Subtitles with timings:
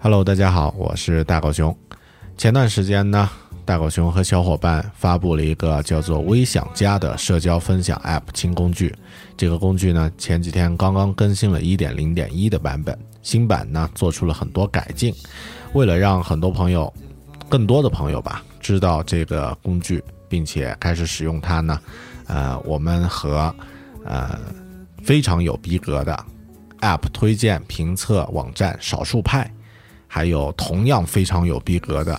[0.00, 1.76] Hello，大家好，我是大狗熊。
[2.36, 3.28] 前段时间呢，
[3.64, 8.94] 大狗熊和小伙伴发布了一个叫做“微想家”的社交分享 App 新工具。
[9.36, 15.12] 这个工具呢，前几天刚刚更新了1.0.1的版本，新版呢做出了很多改进。
[15.72, 16.94] 为了让很多朋友，
[17.48, 21.80] 更多的朋友吧，知道这个工具，并且开始使用它呢，
[22.28, 23.52] 呃，我们和
[24.04, 24.38] 呃
[25.02, 26.16] 非常有逼格的
[26.82, 29.52] App 推荐评测网站少数派。
[30.08, 32.18] 还有同样非常有逼格的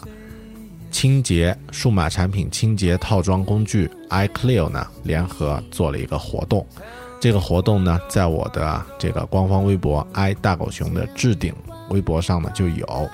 [0.91, 6.65] 清洁数码产品清洁套装工具 iClear 呢，联合做了一个活动。
[7.19, 11.53] 这个活动呢，在我的这个官方微博 i 大狗熊的置顶
[11.89, 13.09] 微博上呢就有。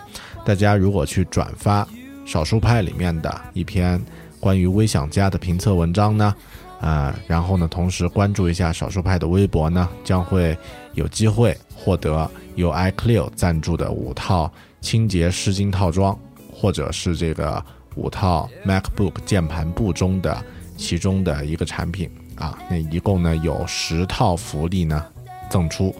[0.46, 1.88] 大家如果去转发
[2.24, 4.00] 少数派里面的一篇
[4.40, 6.36] 关于微想家的评测文章呢，
[6.80, 10.56] 啊，然后呢，同时关注一下少数派的微博呢，将会
[10.94, 14.52] 有机会获得由 iClear 赞助的五套。
[14.86, 16.16] 清洁湿巾套装，
[16.54, 17.64] 或者是这个
[17.96, 20.46] 五套 MacBook 键盘布中的
[20.78, 25.04] 其中的一个产品啊，那一共呢有十套福利呢
[25.50, 25.94] 赠出。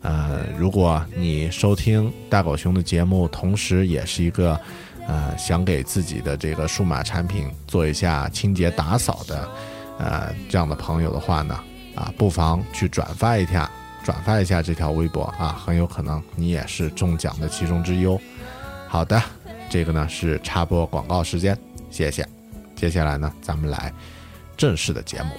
[0.00, 4.60] 呃，如果你收听大狗熊的节目，同时也是一个
[5.06, 9.48] 呃想给自己的这个数码产品做一下清洁打扫的
[9.98, 11.56] 呃这样的朋友的话呢，
[11.94, 13.70] 啊，不妨去转发一下。
[14.04, 18.04] 转发一下这条微博啊，很有可能你也是中奖的其中之一。
[18.92, 19.22] 好的，
[19.70, 21.56] 这个呢是插播广告时间，
[21.90, 22.28] 谢谢。
[22.76, 23.90] 接下来呢，咱们来
[24.54, 25.30] 正式的节目。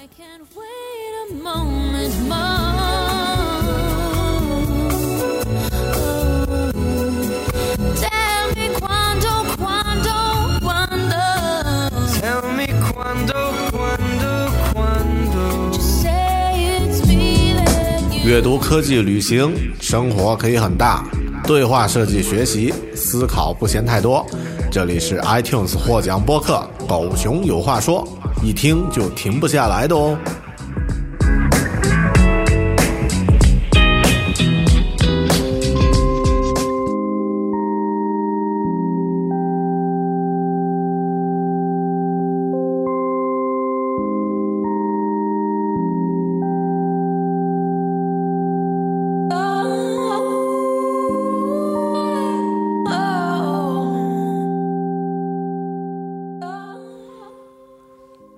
[18.24, 21.04] 阅读、科技、旅行，生活可以很大。
[21.46, 24.24] 对话设计学习，思考不嫌太多。
[24.70, 28.02] 这里是 iTunes 获奖播客《狗熊有话说》，
[28.44, 30.16] 一听就停不下来的哦。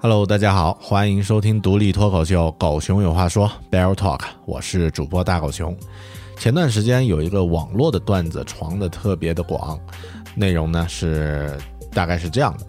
[0.08, 5.76] Hello，大家好，欢迎收听独立脱口秀《狗熊有话说》Bear Talk，我是主播大狗熊。
[6.38, 9.76] 前段时间有一个网络的段子传的特别的广，
[10.36, 11.58] 内容呢是
[11.92, 12.66] 大概是这样的：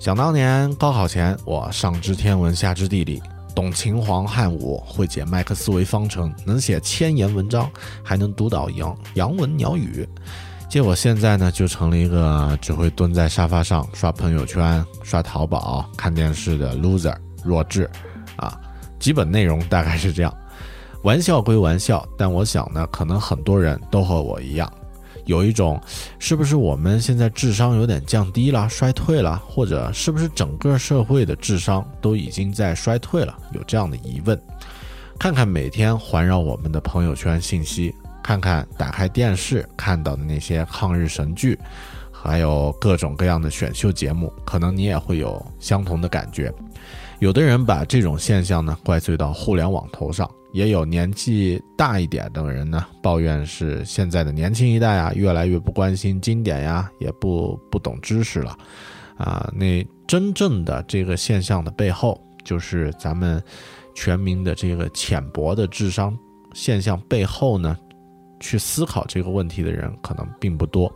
[0.00, 3.22] 想当年高考前，我上知天文下知地理，
[3.54, 7.70] 懂秦皇汉武，会解麦克斯韦方程，能写千言文章，
[8.02, 10.04] 还能读懂洋洋文鸟语。
[10.74, 17.88] 结果现在呢，就成了一个只会蹲在沙发上刷朋友圈、刷淘宝、看电视的 loser 弱智，
[18.34, 18.60] 啊，
[18.98, 20.36] 基本内容大概是这样。
[21.04, 24.68] 玩笑归玩笑，但我想呢，可能很多人都和我一样，
[25.26, 25.80] 有一种
[26.18, 34.36] 是不是我们现在智商有点降低了、衰退了，或者是不是整个社会的智商都已经在衰退了，有这样的疑问。
[35.20, 37.94] 看看每天环绕我们的朋友圈信息。
[38.24, 41.58] 看看打开电视看到的那些抗日神剧，
[42.10, 46.50] 还有各种各样的选秀节目，可能你也会有相同的感觉。
[47.18, 58.56] 有的人把这种现象呢怪罪到互联网头上，也有年纪大一点的人呢抱怨是现在的年轻一代啊，越来越不关心经典呀，也不不懂知识了，
[59.18, 63.42] 啊，那真正的这个现象的背后，就是咱们
[63.94, 66.18] 全民的这个浅薄的智商
[66.54, 67.76] 现象背后呢，
[68.44, 70.92] 去思考这个问题的人可能并不多。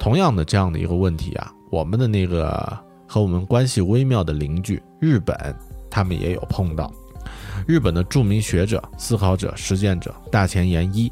[0.00, 2.76] 同样的这样的一个问题啊，我们的那个
[3.06, 5.54] 和我们关系微妙的邻居日本，
[5.88, 6.92] 他们也有碰到。
[7.66, 11.10] 日本的著名学者、思考者、实践者大前研一，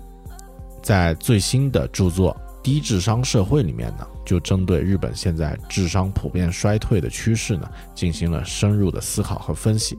[0.82, 9.96] 在最新的著作《低智商社会》里面呢，就针对日本现在智商普遍衰退的趋势呢，进行了深入的思考和分析。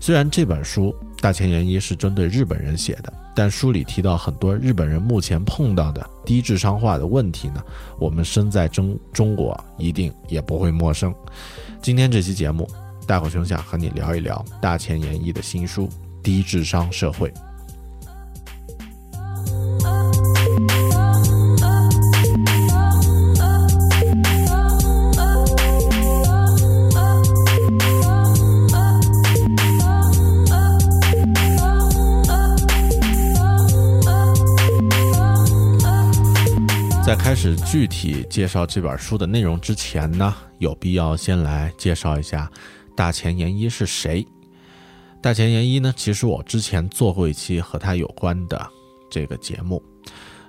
[0.00, 7.62] 虽然这本书大前研一是针对日本人写的，但书里提到很多日本人目前碰到的低智商化的问题呢，
[7.98, 11.14] 我们身在中中国一定也不会陌生。
[11.80, 12.68] 今天这期节目。
[13.06, 15.86] 大狗熊想和你聊一聊大前研一的新书
[16.24, 17.30] 《低智商社会》。
[37.36, 42.50] 始具体介绍这本书的内容之前呢，有必要先来介绍一下。
[42.96, 44.26] 大前研一是谁？
[45.20, 45.92] 大前研一呢？
[45.94, 48.66] 其实我之前做过一期和他有关的
[49.10, 49.82] 这个节目。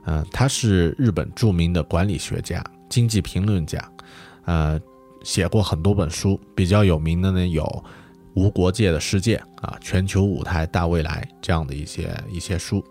[0.06, 3.92] 嗯，他是日本著名的管理学家、经济评论家，
[4.46, 4.80] 呃，
[5.24, 7.64] 写过很多本书，比较有名的呢有
[8.34, 12.82] 《无国界的世界》啊，《全球舞台大未来》这样的一些一些书。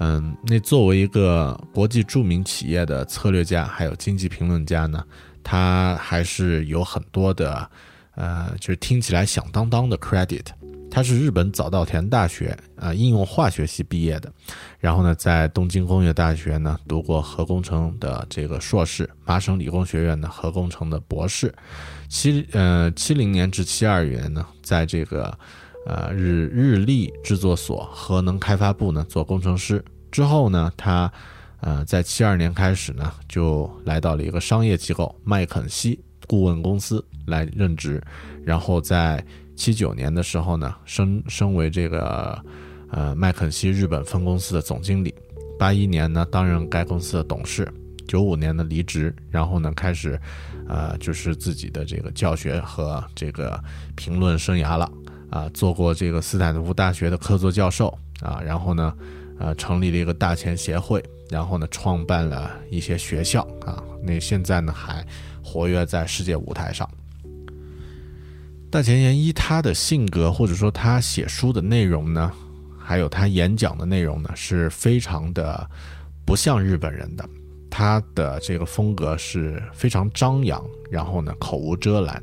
[0.00, 5.04] 嗯，那作为一个国际著名企业的策略家，还有经济评论家呢，
[5.44, 7.70] 他还是有很多的。
[8.16, 10.44] 呃，就是听起来响当当的 credit，
[10.90, 14.30] 他是日本早稻田大学啊应用化学系毕业的，
[14.78, 21.54] 然后呢，在东京工业大学呢读过核工程的这个硕士，麻省理工学院的核工程的博士，
[22.10, 25.38] 七呃七零年至七二年呢，在这个
[25.86, 31.12] 呃日日立制作所核能开发部呢做工程师，之后呢，他
[31.60, 35.98] 呃在七二年开始呢就来到了一个商业机构麦肯锡。
[36.28, 38.00] 顾问公司来任职，
[38.44, 39.24] 然后在
[39.56, 42.40] 七九年的时候呢，升升为这个
[42.92, 45.12] 呃麦肯锡日本分公司的总经理。
[45.58, 47.68] 八一年呢，担任该公司的董事。
[48.06, 50.20] 九五年的离职，然后呢，开始
[50.68, 53.60] 呃就是自己的这个教学和这个
[53.96, 54.88] 评论生涯了
[55.30, 58.94] 啊，做过这个斯坦福大学的客座教授啊，然后呢，
[59.38, 65.06] 呃，成立了一个大前协会，然后呢，创办了一些学校啊，那现在呢还。
[65.42, 66.88] 活跃在世界舞台上。
[68.70, 72.30] 大前研一他的性格，或者说他写书的内容呢，
[72.78, 75.68] 还有他演讲的内容呢，是非常的
[76.24, 77.28] 不像日本人的。
[77.68, 82.22] 他的这个风格是非常张扬，然后呢口无遮拦。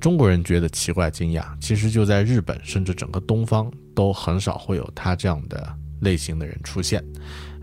[0.00, 7.04] 中国人觉得奇怪惊讶，其实就在日本，甚至整个东方都很少会有他这样的类型的人出现。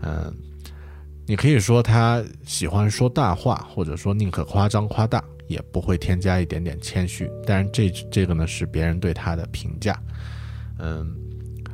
[0.02, 0.34] 嗯。
[1.28, 7.28] 你可以说他喜欢说大话，或者说宁可夸张夸大，也不会添加一点点谦虚。
[7.44, 10.00] 但是这这个呢是别人对他的评价。
[10.78, 11.04] 嗯，《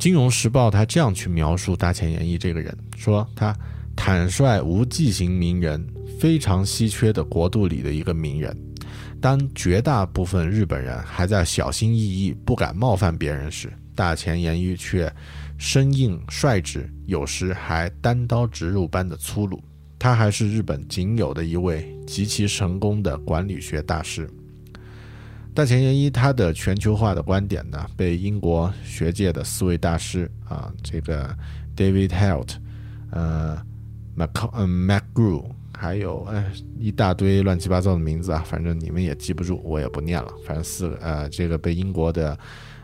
[0.00, 3.56] 金融时报》他这样去描述大前研一这个人，说他
[3.94, 5.80] 坦率无忌型名人，
[6.18, 8.56] 非常稀缺的国度里的一个名人。
[9.20, 15.12] 当绝大部分日本人还在小心翼翼、不敢冒犯别人时，大前研一却。
[15.58, 19.58] 生硬率直，有时还单刀直入般的粗鲁。
[19.98, 24.28] 他还是日本仅有的一位极其成功的管理学大师。
[25.54, 31.34] 大前研一他的全球化的观点呢，被英国学界的四位大师啊，这个
[31.74, 32.56] David Helt
[33.12, 33.56] 呃
[34.14, 35.42] ，Mac 嗯 MacGrew，
[35.76, 36.44] 还有哎
[36.78, 40.32] 一大堆乱七八糟的名字啊，反正你们也记不住，我也不念了。
[40.46, 42.38] 反正四个呃，这个被英国的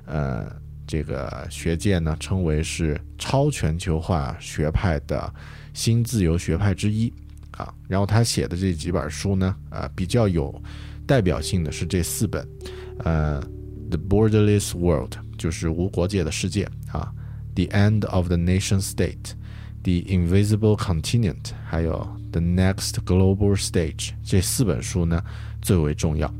[0.06, 0.62] 呃。
[0.84, 5.32] 这个学界呢称为是超全球化学派的
[5.72, 7.10] 新自由学派之一
[7.52, 10.52] 啊，然后他写的这几本书呢，呃，比较有
[11.06, 12.46] 代表性的是这四本，
[12.98, 13.40] 呃，
[13.88, 17.10] 《The Borderless World》就是无国界的世界啊，
[17.68, 19.16] 《The End of the Nation State》，
[19.84, 21.94] 《The Invisible Continent》，还有
[22.32, 25.22] 《The Next Global Stage》这四本书呢
[25.60, 26.32] 最为重要。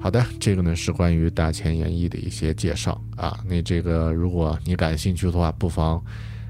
[0.00, 3.38] 好的，这个呢是关于大前研一的一些介绍啊。
[3.46, 6.02] 那这个如果你感兴趣的话，不妨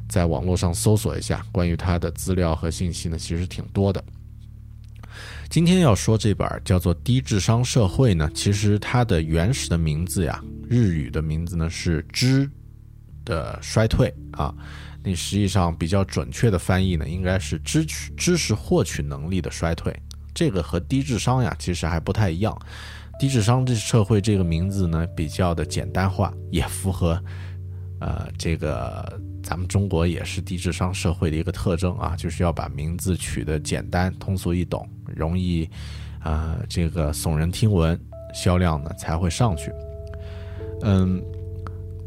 [0.08, 4.02] 在网络上搜索一下关于他的资料和信息呢，其实挺多的。
[5.48, 12.50] 今天要说这本叫做《低智商社会》呢，其实它的原始的名字呀日语的名字呢是知
[13.24, 14.54] 的衰退啊。
[15.06, 19.96] 你实际上比较准确的翻译呢，应该是知取知识获取能力的衰退。
[20.34, 22.58] 这个和低智商呀，其实还不太一样。
[23.16, 27.22] 低智商这社会这个名字呢，比较的简单化，也符合
[28.00, 35.70] 呃这个咱们中国也是低智商社会的一个特征啊，就是要把名字取得简单、通俗易懂、容易
[36.18, 37.96] 啊这个耸人听闻，
[38.34, 39.72] 销量呢才会上去。
[40.82, 41.22] 嗯。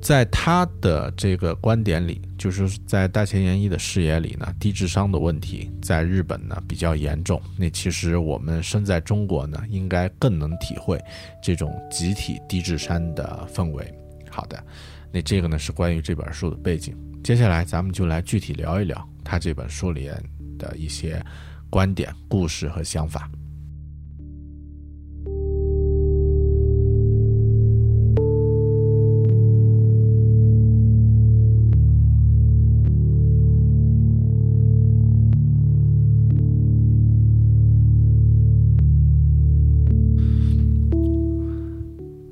[0.02, 7.42] 在他的这个观点里，就是在大前研一的视野里呢，低智商的问题在日本呢比较严重。
[7.58, 11.00] 那其实我们身在中国呢，应该更能体会
[11.44, 13.94] 这种集体低智商的氛围。
[14.30, 14.64] 好的，
[15.12, 16.96] 那这个呢是关于这本书的背景。
[17.24, 20.10] 接下来咱们就来具体聊一聊他这本书里
[20.58, 21.22] 的一些
[21.70, 23.30] 观点、故事和想法。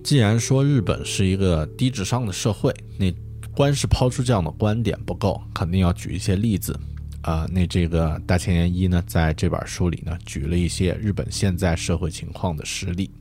[0.07, 3.13] 既然说日本是一个低智商的社会，那
[3.53, 6.79] 光是抛出这样的观点不够，肯定要举一些例子。
[7.23, 13.11] 啊，那这个大前研一呢，在这本书里呢，举了一些日本现在社会情况的实例。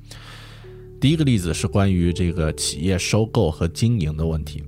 [1.00, 4.62] 第一个例子是关于这个企业收购和经营的问题。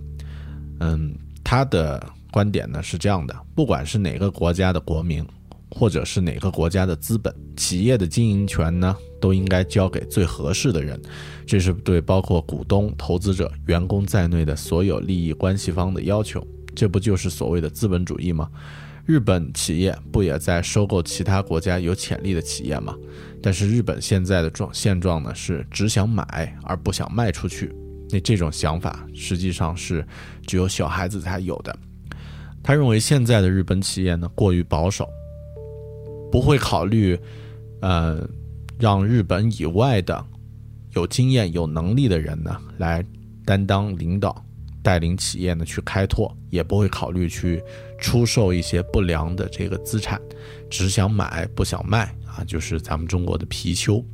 [0.80, 5.24] 嗯，他的观点呢是这样的：不管是哪个国家的国民，
[5.70, 8.96] 或者是哪个国家的资本，企业的经营权呢？
[9.20, 11.00] 都应该交给最合适的人，
[11.44, 16.46] 这是对包括股东、投资者、员工在内的所有利益关系方的要求。
[16.72, 18.48] 这不就是所谓的资本主义吗？
[19.04, 22.94] 日本企业不也在收购其他国家有潜力的企业吗？
[23.42, 27.74] 但是日本现在的状现状呢，是只想买而不想卖出去。
[28.10, 30.06] 那这种想法实际上是
[30.46, 31.76] 只有小孩子才有的。
[32.62, 35.08] 他认为现在的日本企业呢过于保守，
[36.30, 37.18] 不会考虑，
[37.80, 38.28] 呃。
[38.80, 40.24] 让日本以外的
[40.92, 43.04] 有经验、有能力的人呢，来
[43.44, 44.46] 担当领导，
[44.84, 47.60] 带领企业呢去开拓，也不会考虑去
[47.98, 50.22] 出售一些不良的这个资产，
[50.70, 54.04] 只想买不想卖啊，就是咱们中国的貔貅。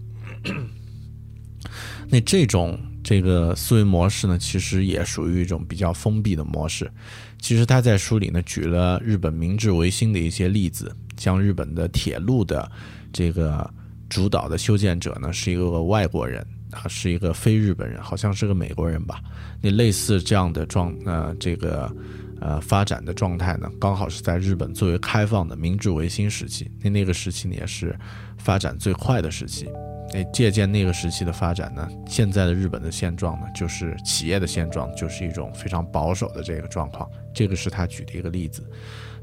[2.09, 6.91] 那这种这个思维模式呢，其实也属于一种比较封闭的模式。
[7.39, 12.71] 其实他在书里呢举了日本明治维新的一些例子，将日本的铁路的
[13.13, 13.69] 这个。
[14.11, 19.21] 主导的修建者呢是一个外国人啊，是一个非日本人，好像是个美国人吧。
[19.61, 21.91] 那类似这样的状呃这个
[22.39, 26.71] 呃发展的状态呢，刚好是在日本最为开放的明治维新时期。
[26.81, 27.99] 那那个时期呢也是
[28.39, 29.67] 发展最快的时期。
[30.15, 37.11] 那借鉴那个时期的发展呢，现在的日本的现状呢，就是企业的现状就是一种非常保守的这个状况。
[37.35, 38.65] 这个是他举的一个例子。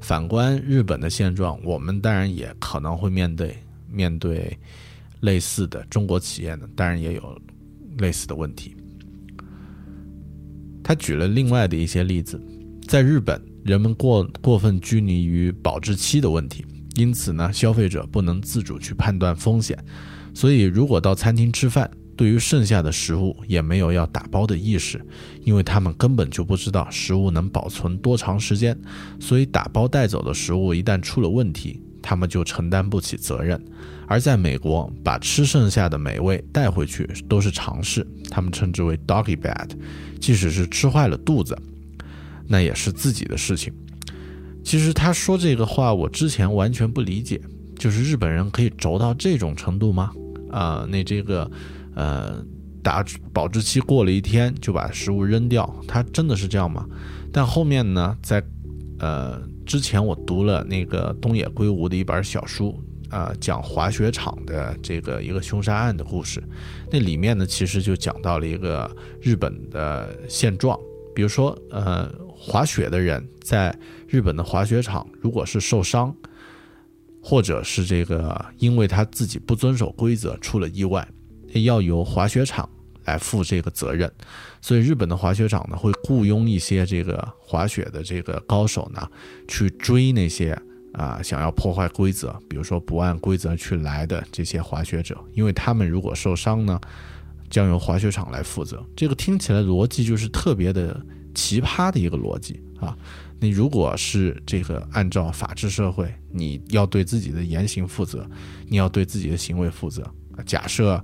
[0.01, 3.55] 反观日本的现状，我们当然也可能会面对。
[3.93, 4.57] 面对
[5.19, 7.41] 类似的中国企业呢，当然也有
[7.97, 8.73] 类似的问题。
[10.81, 12.41] 他举了另外的一些例子，
[12.87, 19.77] 在日本，人们过过分拘泥于保质期的问题，因此呢，消费者不能自主去判断风险。
[20.33, 25.03] 所以，如果到餐厅吃饭，对于剩下的食物也没有要打包的意识，
[25.43, 28.77] 因为他们根本就不知道食物能保存多长时间。
[29.19, 33.59] 所以，打包带走的食物一旦出了问题，他们就承担不起责任，
[34.07, 39.69] 而在美国，把吃剩下的美味带回去都是常事，他们称之为 doggy bad，
[40.19, 41.57] 即使是吃坏了肚子，
[42.47, 43.73] 那也是自己的事情。
[44.63, 47.41] 其实他说这个话，我之前完全不理解，
[47.79, 50.11] 就是日本人可以轴到这种程度吗？
[50.51, 51.49] 啊，那这个，
[51.95, 52.43] 呃，
[52.83, 53.03] 打
[53.33, 56.85] 保质期过了一天就把食物扔掉，他真的是这样吗？
[57.33, 58.43] 但后面呢，在，
[58.99, 59.41] 呃。
[59.63, 62.77] 之前我读了那个东野圭吾的一本小书，
[63.09, 66.43] 啊，讲滑雪场的这个一个凶杀案的故事。
[66.91, 68.89] 那里面呢，其实就讲到了一个
[69.21, 70.77] 日本的现状，
[71.15, 73.73] 比如说，呃，滑雪的人在
[74.09, 76.13] 日本的滑雪场，如果是受伤，
[77.21, 81.07] 或者是这个因为他自己不遵守规则出了意外，
[81.63, 82.67] 要由滑雪场
[83.05, 84.11] 来负这个责任。
[84.61, 89.07] 所以日本的滑雪场呢，会雇佣一些这个滑雪的这个高手呢，
[89.47, 90.59] 去追那些
[90.93, 96.79] 啊想要破坏规则，比如说不按规则去来的这些滑雪者，因为他们如果受伤呢，
[97.49, 98.83] 将由滑雪场来负责。
[98.95, 100.99] 这个听起来逻辑就是特别的
[101.33, 102.97] 奇葩的一个逻辑啊！
[103.39, 108.29] 你如果是这个按照法治社会，你要对自己的言行负责，
[108.67, 110.03] 你要对自己的行为负责。
[110.45, 111.03] 假设。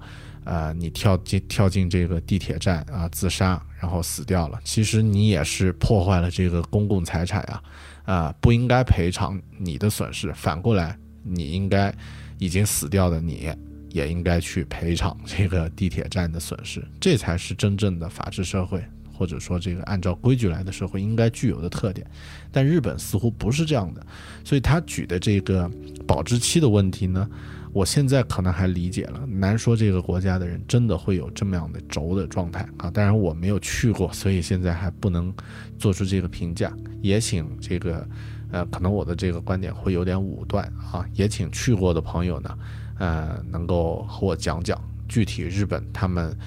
[0.50, 7.64] 呃，你跳进跳进这个地铁站啊，自杀然后死掉了，其实你也是破坏了这个公共财产啊，
[8.06, 11.94] 啊，不应该赔偿你的损失，反过来你应该
[12.38, 13.54] 已经死掉的你
[13.90, 18.82] 也应该去赔偿这个地铁站的损失，这才是真正的法治社会。
[19.18, 22.06] 或者说，这个按照规矩来的社会应该具有的特点，
[22.52, 24.06] 但日本似乎不是这样的，
[24.44, 25.70] 所以他举的这个
[26.06, 27.28] 保质期的问题呢，
[27.74, 32.92] 我现在可能还理解了，难说这个国家的人真的会有这么样的轴的状态啊。
[32.92, 35.34] 当然我没有去过，所以现在还不能
[35.80, 36.72] 做出这个评价。
[37.02, 38.08] 也请这个，
[38.52, 42.58] 呃，可能我的这个观点会有点武断啊，也请去过的朋友呢，
[43.00, 46.38] 呃，能够和我讲讲具体日本他们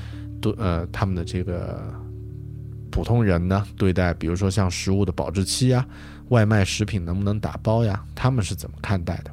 [0.40, 1.92] 都呃他们的这个。
[2.90, 5.86] 普通人呢，对待比如说像食物的保质期呀，
[6.28, 9.30] 外卖食品能不能打包呀，他们是怎么看待的？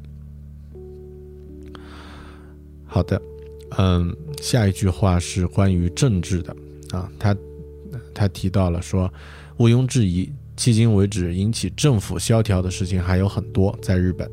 [2.86, 3.20] 好的，
[3.76, 6.56] 嗯，下一句话是关于政治的
[6.90, 7.36] 啊，他
[8.14, 9.12] 他提到了说，
[9.58, 14.30] 毋庸置疑，迄今为止引起政府萧条的事情还有很多在日本，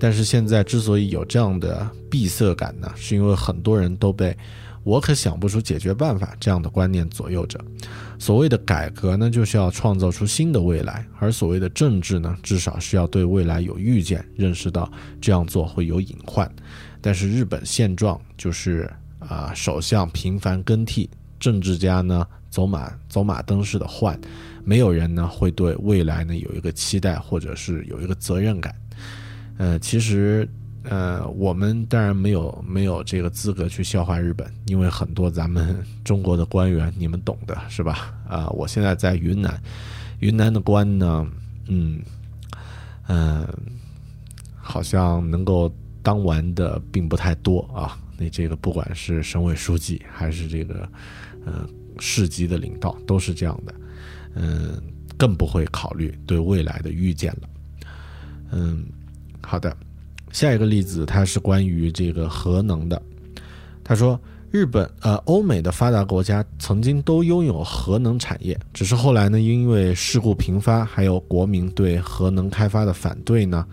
[0.00, 4.36] 但是现在之所以有这样的闭塞感呢，是因为很多人都被。
[4.88, 7.62] 我可想不出解决办法，这样的观念左右着。
[8.18, 14.90] 所谓的改革呢，就是要创造出新的未来；而所谓的政治呢，至少是要对未来有预见，认识到
[15.20, 16.50] 这样做会有隐患。
[17.02, 24.18] 但是日本现状就是啊，首相频繁更替，政治家呢走马走马灯似的换，
[24.64, 28.74] 没有人呢会对未来呢有一个期待，或者是有一个责任感。
[29.58, 30.48] 呃，其实。
[30.90, 38.14] 呃，我们当然没有没有这个资格去笑话日本，因为很多咱们 中国的官员，你们懂的是吧？
[38.26, 39.60] 啊，我现在在云南，
[40.20, 41.26] 云南的官呢，
[41.66, 42.00] 嗯
[43.06, 43.46] 嗯，
[44.56, 45.70] 好像能够
[46.02, 47.98] 当完的并不太多啊。
[48.16, 50.88] 那这个不管是省委书记还是这个
[51.44, 51.68] 嗯
[51.98, 53.74] 市级的领导，都是这样的，
[54.34, 54.80] 嗯，
[55.18, 57.48] 更不会考虑对未来的预见了。
[58.52, 58.86] 嗯，
[59.42, 59.76] 好的。
[60.38, 63.02] 下一个例子，它是关于这个核能的。
[63.82, 64.20] 他说，
[64.52, 73.66] 日本、呃，欧美的发达国家曾经都拥有核能产业，只是后来呢，因为事故频发，还有国民对核能开发的反对呢，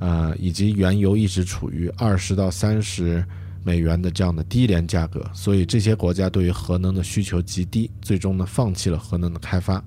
[0.00, 3.24] 呃，以及原油一直处于二十到三十
[3.62, 9.80] 美元的这样的低廉价格，所以这些国家对于核能的需求极低，最终呢，放弃了核能的开发。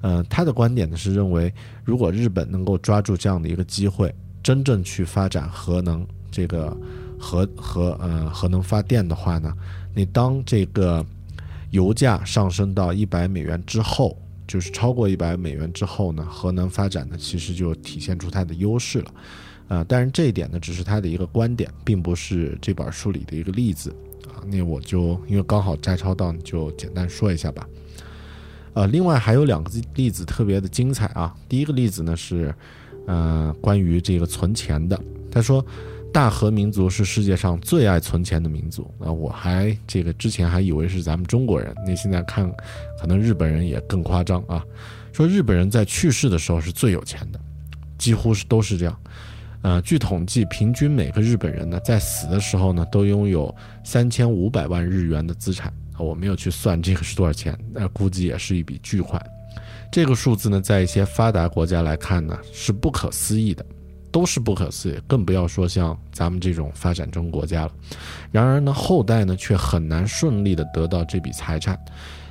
[0.00, 4.12] 呃，他的观点呢是认为，如果日本能够抓住这样的一个机会。
[4.48, 6.74] 真正去发展核能这个
[7.18, 9.54] 核核呃核能发电的话呢，
[9.94, 11.04] 你当这个
[11.70, 19.12] 油价上升到一百美元之后，就是超过一百美元之后呢，核能发展呢其实就体现出它的优势了，
[19.68, 23.94] 啊，但是这一点呢只是他的一个观点，并不是这本书里的一个例子
[24.28, 24.40] 啊。
[24.46, 27.68] 那我就因为刚好摘抄到，就简单说一下吧。
[28.72, 31.36] 呃，另外还有两个例子特别的精彩啊。
[31.50, 32.54] 第一个例子呢是。
[33.08, 35.64] 呃，关于这个存钱的，他说，
[36.12, 39.10] 大和民族是世界上最爱存钱的民族啊！
[39.10, 42.46] 我还这个之前还以为是咱们中国人，那现在看，
[43.00, 44.62] 可能日本人也更夸张啊。
[45.10, 47.40] 说日本人在去世的时候是最有钱的，
[47.96, 48.94] 几乎是都是这样。
[49.62, 56.00] 呃，据统计，平均每个日本人呢，在死的时候呢，都拥有三千五百万日元的资产啊！
[56.00, 59.18] 我没有去算这个是多少钱，那估计也是一笔巨款。
[59.90, 63.64] 这个数字呢，在一些发达国家来看呢，是不可思议的，
[64.10, 67.72] 都是不可思议，更不要说像咱们这种发展中国家了。
[68.30, 71.78] 然而呢，后代呢却很难顺利的得到这笔财产。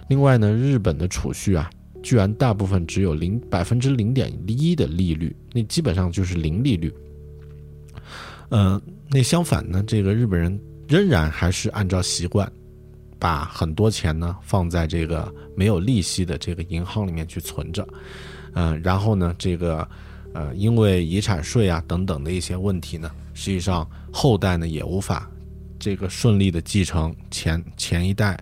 [0.08, 1.70] 另外呢，日本的储蓄啊，
[2.02, 6.94] 居然大部分只有零百分之零点一的利率，那基本上就是零利率。
[8.50, 12.50] 嗯，那相反呢，这个日本人仍然还是按照习惯。
[13.20, 17.88] 把很多钱呢放在这个没有利息的这个银行里面去存着，
[18.54, 19.88] 嗯，然后呢，这个
[20.34, 25.30] 呃，因为遗产税啊等等的一些问题呢，实际上后代呢也无法
[25.80, 28.38] 这个顺利的继承前前一代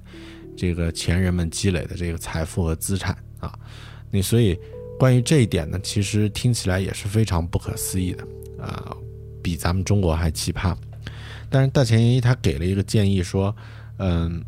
[0.57, 3.57] 这个前人们积累的这个财富和资产啊。
[4.11, 4.57] 你所以
[4.99, 8.27] 关于这一点呢，其实听起来也是非常不可思议的
[8.61, 8.95] 啊，
[9.41, 10.75] 比咱们中国还奇葩。
[11.49, 13.55] 但是大前研一他给了一个建议说，
[13.99, 14.43] 嗯。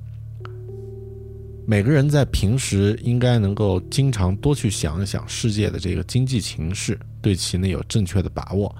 [1.70, 8.74] 每个人在平时应该能够经常多去想一想世界的这个经济情势，对其呢有正确的把握。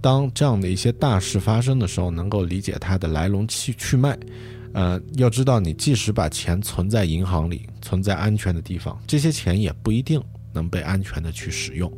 [0.00, 4.18] 当这样的一些大事发生的时候，能够理解它的来龙去去脉。
[4.72, 10.20] 呃，要知道，你即使把钱存在银行里，存在安全的地方，这些钱也不一定
[10.52, 11.90] 能被安全的去使用，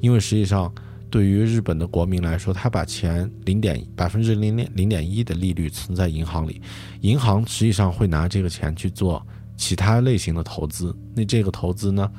[0.00, 0.74] 因为实际上
[1.08, 6.60] 对于日本的国民来说，他把钱零点百分之零点零点一的利率存在银行里，
[7.02, 9.24] 银行实际上会拿这个钱去做
[9.56, 10.94] 其他类型的投资。
[11.14, 12.12] 那这个投资呢，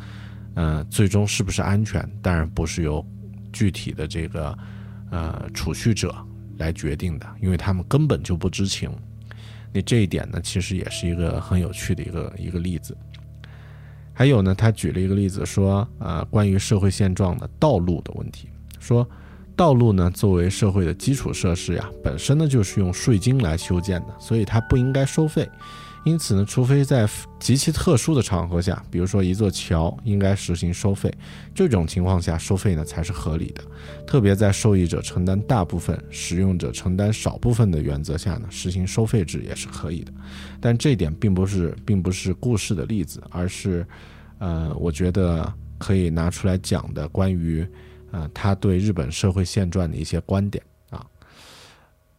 [0.53, 3.05] 呃，最终是不是安全，当然不是由
[3.51, 4.57] 具体的这个
[5.11, 6.15] 呃储蓄者
[6.57, 8.89] 来决定的，因为他们根本就不知情。
[9.73, 12.95] 那这一点呢，其实也是一个很有趣的一个一个例子。
[14.13, 18.47] 还有呢，他举了一个例子说，呃，关于社会现状的道路的问题，
[18.79, 19.05] 说
[19.57, 25.49] 道路呢作为社会的基础设施呀，本身呢就是用税金来修建的，所以它不应该收费。
[26.05, 31.11] 因此呢，除非在极其特殊的场合下，比如说一座桥应该实行收费，
[31.53, 33.63] 这种情况下收费呢才是合理的。
[34.05, 40.13] 特别在受益者承担大部分、使用者承担少部分的原则下呢，实行收费制也是可以的。
[40.61, 43.83] 但这一点并不是并不是故事的例子，而是，
[44.37, 47.67] 呃，我觉得可以拿出来讲的关于，
[48.11, 51.03] 呃，他对日本社会现状的一些观点啊，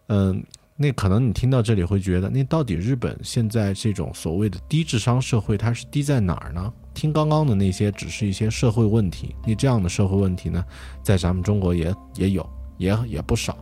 [0.08, 0.44] 嗯。
[0.78, 6.70] 那可能你听到这里会觉得，那到底日本现在这种所谓的低智商社会，它是低在哪儿呢？
[6.92, 10.62] 听刚刚的那些只是一些社会问题，那这样的社会问题呢，
[11.02, 13.56] 在咱们中国也也有，也也不少。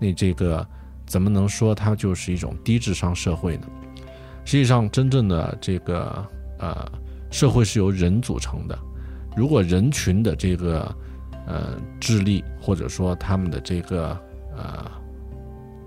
[0.00, 0.66] 那这个
[1.04, 3.66] 怎么能说它就是一种低智商社会呢？
[4.46, 6.26] 实际上，真正的这个
[6.58, 6.90] 呃
[7.30, 8.78] 社会是由人组成的。
[9.36, 10.96] 如果人群的这个
[11.46, 14.18] 呃智力，或者说他们的这个
[14.56, 14.90] 呃。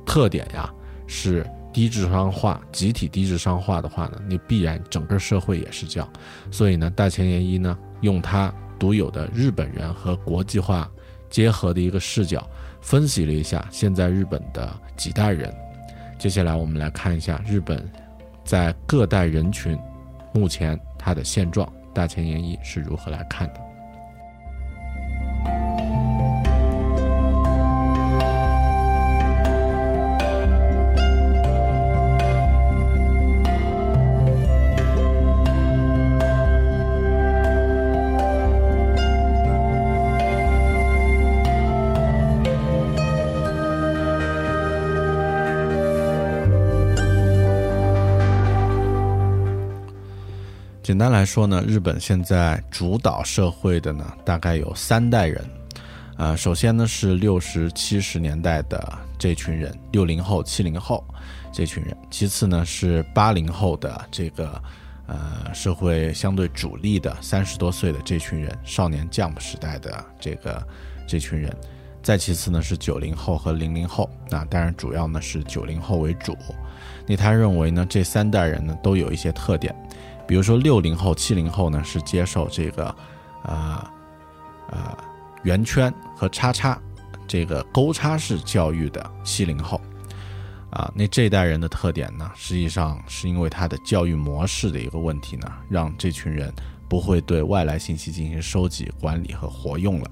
[0.07, 0.73] 特点呀
[1.05, 6.09] 是低智商化，集体低智商化的话呢，你必然整个社会也是这样。
[6.49, 10.89] 所以呢，大前研一呢用他独有的日本人和国际化
[11.29, 12.49] 结合的一个视角，
[12.81, 15.53] 分析了一下现在日本的几代人。
[16.17, 17.87] 接下来我们来看一下日本
[18.43, 19.77] 在各代人群
[20.33, 23.66] 目前它的现状，大前研一是如何来看的。
[50.87, 55.45] 简单来说呢，日本现在主导社会的呢，大概有三代人，
[56.15, 61.03] 呃，首先呢是六十七十年代的这群人，六零后、七零后
[61.51, 64.63] 这群人；其次呢是八零后的这个，
[65.07, 70.65] 呃，社会相对主力的三十多岁的这群人，少年 Jump 时代的这个
[71.05, 71.51] 这群人；
[72.01, 76.33] 再其次呢是九零后和零零后，那当然主要呢是九零后为主。
[77.05, 79.75] 那他认为呢，这三代人呢都有一些特点。
[80.27, 82.95] 比如说六零后、七零后呢，是接受这个，
[83.43, 83.91] 呃，
[84.69, 84.97] 呃，
[85.43, 86.77] 圆圈和叉叉
[87.25, 89.79] 这个勾叉式教育的七零后，
[90.69, 96.51] 啊，那这一代人的特点呢，实际上是因为他的教育模式的一个问题呢，让这群人
[96.89, 100.11] 不会对外来信息进行收集、管理和活用了，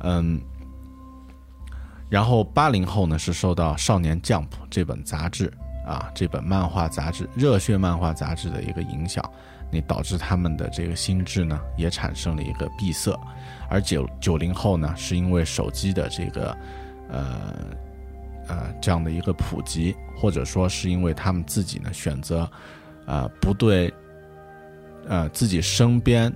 [0.00, 0.40] 嗯，
[2.08, 5.52] 然后八零后呢，是受到《少年 Jump》这本杂志。
[5.84, 9.24] 啊，这本漫画杂志、热血漫画杂志的一个影响，
[9.70, 13.18] 你导致他们的这个心智呢也产生了一个闭塞，
[13.68, 16.56] 而九九零后呢，是因为手机的这个，
[17.08, 17.52] 呃
[18.46, 22.48] 呃这样的一个普及，或者说是因为他们自己呢选择，
[23.06, 23.92] 呃不对，
[25.08, 26.32] 呃自己身边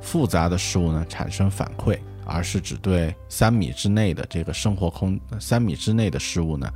[0.00, 6.72] 复杂的事物呢产生反馈，而是只对三米之内的这个生活空三米之内的事物呢。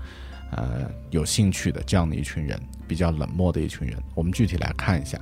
[0.52, 5.18] 呃，有兴趣的这样的一群人，比较冷漠的一群人，我们具体来看一下。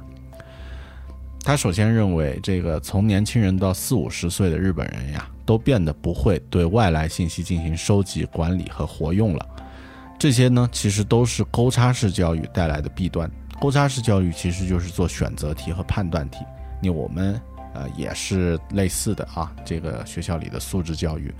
[1.43, 9.49] 他首先认为，这个从年轻人到四五十岁的日本人呀，都变得不会对外来信息进行收集、管理和活用了。
[10.19, 13.31] 这些呢，其实都是勾叉式教育带来的弊端。
[13.59, 16.45] 勾叉式教育其实就是做选择题和判断题。
[16.83, 17.41] 你我们
[17.75, 21.35] 呃也是类似的啊，这个学校里的素质教育。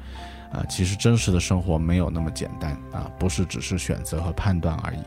[0.53, 4.99] 啊，其实真实的生活没有那么简单啊，不是只是选择和判断而已。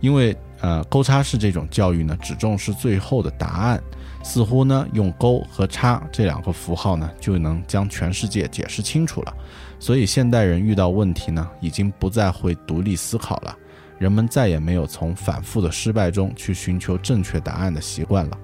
[0.00, 3.82] 因为呃，勾叉式这种教育呢，只重视最后的答案，
[4.22, 9.34] 似乎呢用勾和叉这两个符号呢，就能将全世界解释清楚了。
[9.78, 13.56] 所以现代人遇到问题呢，已经不再会独立思考了，
[13.98, 18.38] 人们再也没有从反复的失败中去寻求正确答案的习惯了。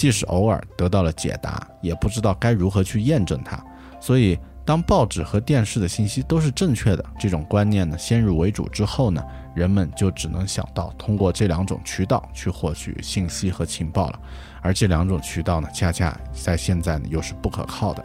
[0.00, 3.62] 即使偶尔得到了解答，也不知道该如何去验证它。
[4.00, 4.38] 所以。
[4.62, 9.20] 当报纸和电视的信息都是正确的，这种观念呢先入为主之后呢，
[9.52, 14.20] 人们就只能想到通过这两种渠道去获取信息和情报了，
[14.62, 18.04] 而这两种渠道呢，恰恰在现在呢又是不可靠的。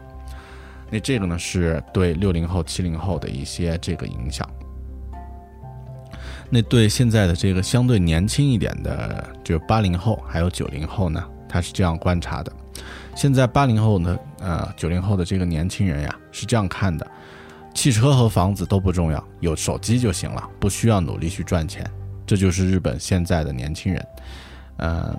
[0.90, 4.50] 那这个呢是对六零后、七零后的一些这个影响。
[6.50, 12.52] 那对现在的这个相对年轻一点的，就是八零后还有九零后呢，他是这样观察的：
[13.16, 17.06] 现在八零后呢，呃，九零后的这个年轻人呀是这样看的，
[17.74, 21.86] 汽车和房子都不重要，有手机就行了，不需要努力去赚钱。
[22.26, 24.08] 这就是日本现在的年轻人。
[24.78, 25.18] 呃，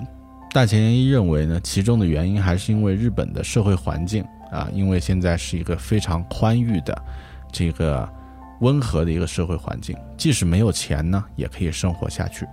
[0.52, 7.02] 大前研一认为呢，其中的原因还是因为日本的社会环境啊，因为现在是一个非常宽裕的
[7.52, 8.08] 这个。
[8.60, 12.46] 温和的一个社会环境，即使没有钱呢，也可以生活下去。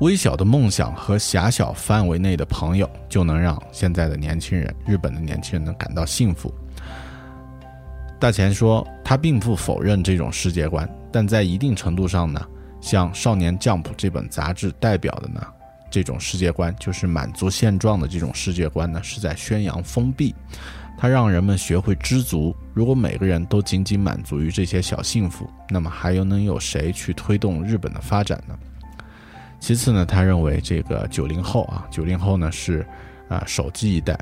[0.00, 6.54] 微小的梦想和狭小范围内的朋友，就能让现在的年轻人，日本的年轻人能感到幸福。
[8.20, 12.40] 大前说，他并不否认这种世界观，但在一定程度上呢，
[12.80, 15.44] 像《少年 Jump》这本杂志代表的呢，
[15.90, 20.32] 这种世界观，就是满足现状的这种世界观呢，是在宣扬封闭。
[20.96, 22.54] 它让人们学会知足。
[22.72, 28.56] 如果每个人都仅仅满足于这些小幸福，那么还有能有谁去推动日本的发展呢？
[29.60, 32.86] 其次呢，他认为这个九零后啊，九零后呢是
[33.28, 34.18] 啊手机一代。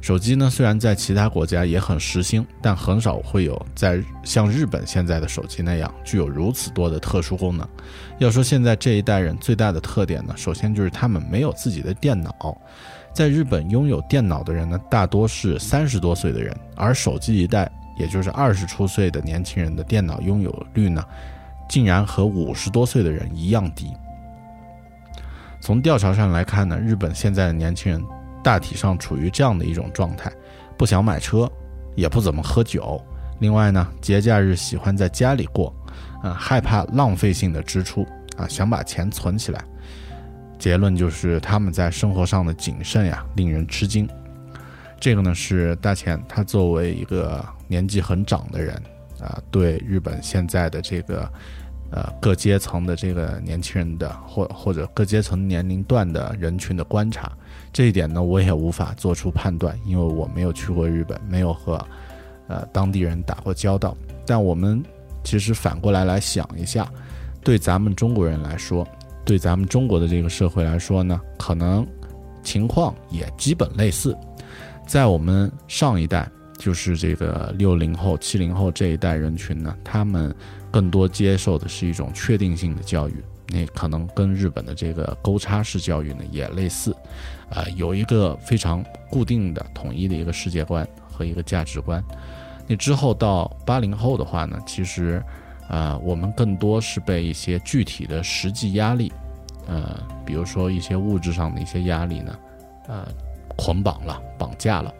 [0.00, 7.66] 手机呢虽然在其他国家也很时兴，但很少会有在像日本现在的手机那样具有如此多的特殊功能。
[8.18, 12.60] 要说现在这一代人最大的特点呢，首先就是他们没有自己的电脑。
[13.14, 21.04] 在日本拥有电脑的人呢，大多是三十多岁的人，而手机一代，也就是二十出岁的年轻人的电脑拥有率呢，
[21.68, 23.92] 竟然和五十多岁的人一样低。
[25.62, 28.04] 从调查上来看呢，日本现在的年轻人
[28.42, 30.30] 大体上处于这样的一种状态：
[30.76, 31.48] 不想买车，
[31.94, 33.00] 也不怎么喝酒，
[33.38, 35.72] 另外呢，节假日喜欢在家里过，
[36.20, 38.04] 啊，害怕浪费性的支出，
[38.36, 39.64] 啊，想把钱存起来。
[40.58, 44.08] 结论就是他们在生活上的谨慎呀，令人吃惊。
[44.98, 48.74] 这个呢是大钱他作为一个年纪很长的人
[49.20, 51.32] 啊，对日本现在的这个
[51.92, 57.30] 呃各阶层的这个年轻人的或或者各阶层年龄段的人群的观察，
[57.72, 61.80] 这一点呢我也无法做出判断，因为我没有去过日本，没有和
[62.48, 63.96] 呃当地人打过交道。
[64.26, 64.82] 但我们
[65.22, 66.90] 其实反过来来想一下，
[67.44, 68.84] 对咱们中国人来说。
[69.24, 71.86] 对咱们中国的这个社会来说呢，可能
[72.42, 74.18] 情况也基本类似。
[74.84, 76.28] 在我们上一代，
[76.58, 80.34] 就是这个六零后、七零后这一代人群呢，他们
[80.72, 86.96] 更多接受的是一种确定性的教育，那可能跟日本的这个勾叉式教育呢也类似，
[87.50, 92.02] 啊，有一个非常固定的、统一的一个世界观和一个价值观。
[92.66, 95.22] 那之后到八零后的话呢，其实。
[95.68, 99.10] 啊，我们更多是被一些具体的实际压力，
[99.66, 102.38] 呃，比如说一些物质上的一些压力呢，
[102.88, 103.08] 呃，
[103.56, 104.92] 捆绑了、绑架了。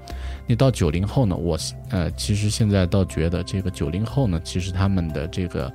[0.46, 1.58] 你到九零后呢，我
[1.90, 5.72] 呃，其实现在倒觉得这个九零后呢，其实他们的这个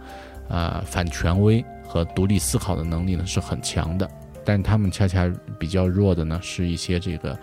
[0.49, 4.09] 呃反权威和独立思考的能力呢是很强的，
[4.45, 7.39] 但他们恰恰比较弱的呢是一些这个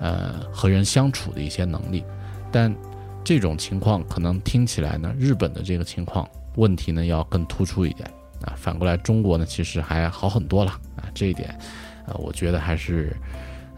[0.00, 2.04] 呃和人相处的一些能力。
[2.50, 2.74] 但
[3.24, 6.28] 这种情况可能听起来呢，日本的这个情况。
[6.56, 11.54] 问题呢要更突出一点啊，反过来中国呢其实还好很多了啊，这一点，
[12.06, 13.14] 呃，我觉得还是，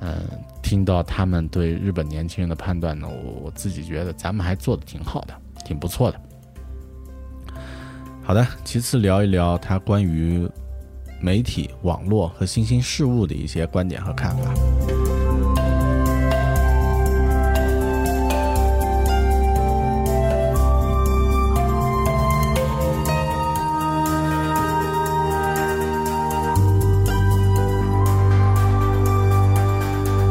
[0.01, 0.17] 嗯，
[0.63, 5.35] 听到他们对日本年轻人的判断呢，我我自己觉得咱们还做的挺好的，
[5.65, 6.21] 挺不错的。
[8.23, 10.49] 好的，其次聊一聊他关于
[11.21, 14.98] 媒体、网络和新兴事物的一些观点和看法。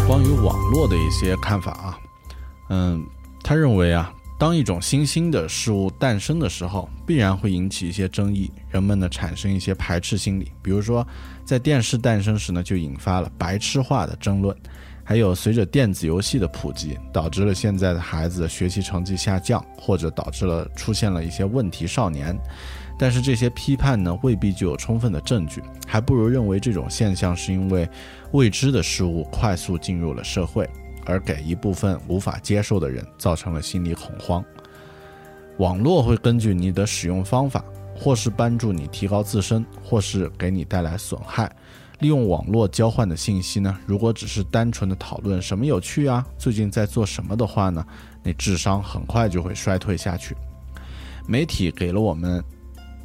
[0.07, 1.99] 关于网络的一些看法啊，
[2.69, 3.05] 嗯，
[3.43, 10.49] 他认为啊，当一种新兴的事物诞生的时候，必然会引起一些争议，人们呢产生一些排斥心理。
[10.61, 11.05] 比如说，
[11.43, 14.55] 在电视诞生时呢，就引发了白痴化的争论；
[15.03, 22.33] 还有随着电子游戏的普及，导致了现在的孩子学习成绩下降，或者导致了出现了一些问题少年。
[22.99, 27.87] 但是这些批判呢，未必具有充分的证据，还不如认为这种现象是因为
[28.31, 30.67] 未知的事物快速进入了社会，
[31.05, 34.43] 而给一部分无法接受的人造成了心理恐慌。
[35.57, 37.63] 网络会根据你的使用方法，
[37.95, 41.55] 或是帮助你提高自身，或是给你带来损害。
[41.99, 47.85] 利用网络交换的信息呢，如果只是单纯的讨论什么有趣啊，最近在做什么的话呢，
[48.23, 50.35] 那智商很快就会衰退下去。
[51.27, 52.43] 媒体给了我们。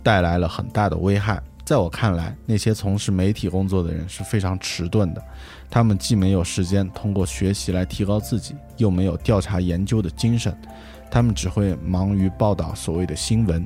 [0.03, 5.23] 带来了很大的危害，在我看来，那些从事媒体工作的人是非常迟钝的，
[5.71, 10.57] 他们既没有时间通过学习来提高自己，又没有调查研究的精神，
[11.11, 13.65] 他们只会忙于报道所谓的新闻。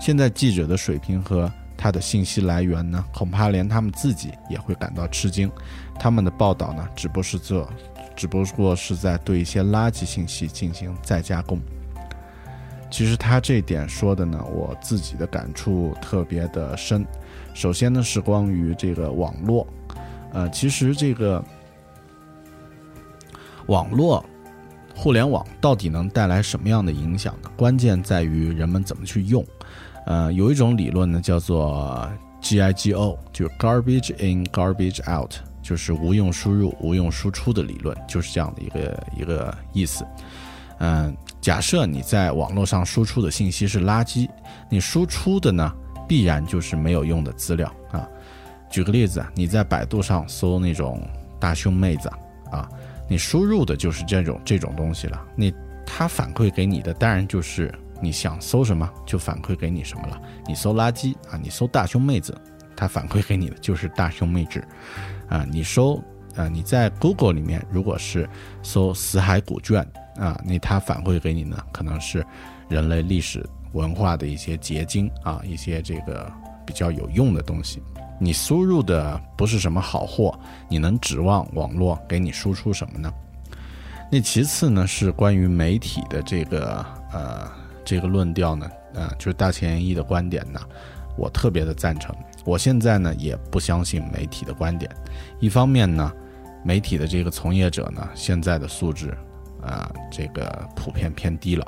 [0.00, 5.50] 现在记者的水平和他的信息来源呢，恐怕连他们自己也会感到吃惊。
[5.98, 7.68] 他们的报道呢，只不过是这，
[8.16, 11.60] 只不过是在对一些垃圾信息进行再加工。
[12.90, 17.06] 其实他这点说的呢，我自己的感触特别的深。
[17.54, 19.66] 首先呢，是关于这个网络，
[20.32, 21.44] 呃，其实这个
[23.66, 24.24] 网络、
[24.94, 27.50] 互联网到底能带来什么样的影响呢？
[27.56, 29.44] 关键在于人们怎么去用。
[30.06, 32.08] 呃，有一种理论呢，叫做
[32.40, 40.06] GIGO，就是 Garbage in, Garbage out，就是无用输入、无用输出的理论，就是这样的一个一个意思。
[40.78, 41.14] 嗯，
[41.48, 44.28] 假设你在网络上输出的信息是垃圾，
[44.68, 45.74] 你输出的呢？
[46.06, 48.06] 必然就是没有用的资料啊！
[48.68, 51.00] 举个例子，你在百度上搜那种
[51.40, 52.10] 大胸妹子
[52.50, 52.68] 啊，
[53.08, 55.18] 你输入的就是这种这种东西了。
[55.34, 55.50] 你
[55.86, 60.20] 它反馈给你的当然就是你想搜什么就反馈给你什么了。
[60.46, 62.38] 你搜垃圾啊，你搜大胸妹子，
[62.76, 64.62] 它反馈给你的就是大胸妹纸
[65.30, 65.46] 啊。
[65.50, 65.96] 你搜
[66.36, 68.28] 啊，你在 Google 里面如果是
[68.62, 72.26] 搜死海古卷啊，那它反馈给你呢可能是
[72.68, 73.48] 人类历史。
[73.74, 76.32] 文化的一些结晶啊，一些这个
[76.64, 77.82] 比较有用的东西，
[78.18, 80.36] 你输入的不是什么好货，
[80.70, 83.12] 你能指望网络给你输出什么呢？
[84.10, 87.46] 那其次呢，是关于媒体的这个呃
[87.84, 90.58] 这个论调呢，呃，就是大前研一的观点呢，
[91.18, 92.16] 我特别的赞成。
[92.46, 94.90] 我现在呢也不相信媒体的观点，
[95.40, 96.10] 一方面呢，
[96.64, 99.14] 媒体的这个从业者呢现在的素质
[99.62, 101.66] 啊，这个普遍偏低了。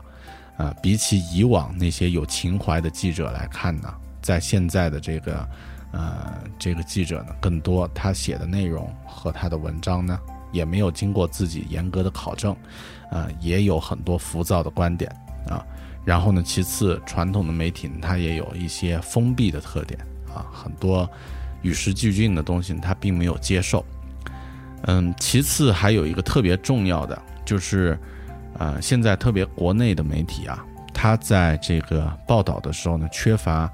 [0.57, 5.48] 啊，比起以往那些有情怀的记者来看呢，在现在的这个，
[5.90, 10.20] 呃，这个记者呢，更多他写的内容和他的文章呢，
[10.53, 12.55] 也没有经过自己严格的考证，
[13.11, 15.11] 啊，也有很多浮躁的观点
[15.48, 15.64] 啊。
[16.05, 19.98] 然后呢，其次，传统的媒体它也有一些封闭的特点
[20.35, 21.09] 啊，很多
[21.62, 23.83] 与时俱进的东西它并没有接受。
[24.83, 27.99] 嗯，其次还有一个特别重要的就是。
[28.59, 33.71] 呃，现在特别国内的媒体啊，他在这个报道的时候呢，缺乏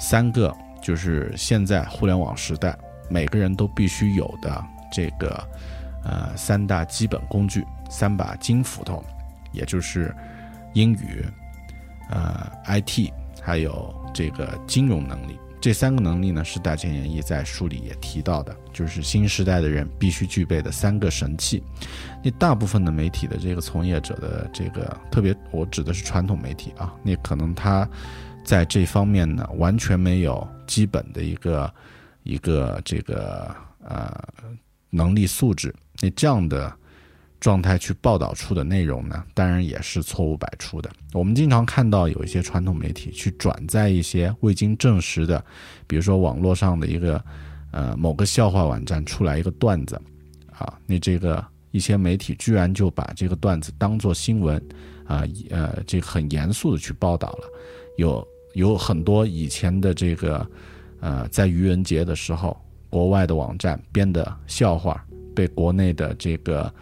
[0.00, 2.76] 三个，就是现在互联网时代
[3.08, 4.62] 每个人都必须有的
[4.92, 5.42] 这个
[6.04, 9.02] 呃三大基本工具，三把金斧头，
[9.52, 10.14] 也就是
[10.74, 11.24] 英语、
[12.10, 15.38] 呃 IT，还有这个金融能力。
[15.66, 21.60] 这三个能力呢，是大前研一在书里也提到的，就是新时代的人必须具备的三个神器。
[22.22, 27.84] 那大部分的媒体的这个从业者的这个，特别我指的是传统媒体啊，那可能他
[28.44, 31.74] 在这方面呢，完全没有基本的一个
[32.22, 33.52] 一个这个
[33.82, 34.16] 呃
[34.90, 35.74] 能力素质。
[36.00, 36.72] 那这样的。
[37.46, 40.90] 状态去报道出的内容呢，当然也是错误百出的。
[41.12, 45.40] 我们经常看到有一些传统媒体去转载一些未经证实的，
[45.86, 47.24] 比如说网络上的一个
[47.70, 49.94] 呃某个笑话网站出来一个段子，
[50.50, 54.60] 啊，那这个一些媒体居然就把这个段子当做新闻，
[55.06, 57.48] 啊呃这很严肃的去报道了。
[57.96, 60.44] 有有很多以前的这个
[60.98, 66.74] 呃在愚人节的时候，国外的网站编的笑话被国内的这个。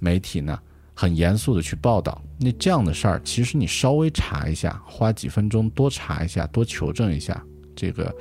[0.00, 0.58] 媒体呢，
[0.94, 7.40] 很严肃的去报道，那这样的事儿，其实你稍微查一下，花几分钟多查一下，多求证一下，
[7.76, 8.12] 这个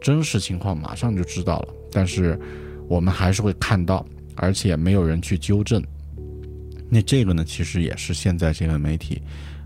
[0.00, 1.68] 真实情况马上就知道了。
[1.92, 2.38] 但是
[2.88, 5.82] 我们还是会看到，而且没有人去纠正。
[6.88, 9.22] 那这个呢，其实也是现在这个媒体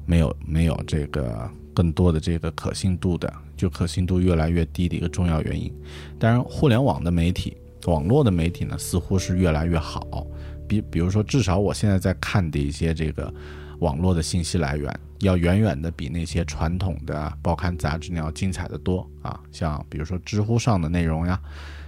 [0.06, 5.72] 没有没有这个更多的这个可信度的，就可信度越来越低的一个重要原因。
[6.18, 7.56] 当然，互联网的媒体、
[7.86, 10.26] 网络的媒体呢，似乎是越来越好。
[10.70, 13.34] 比比如说，至少我现在在看的一些这个
[13.80, 19.40] 网络的信息来源，要远远的比那些传统的报刊杂志那要精彩的多啊！
[19.50, 21.40] 像比如说知乎上的内容呀，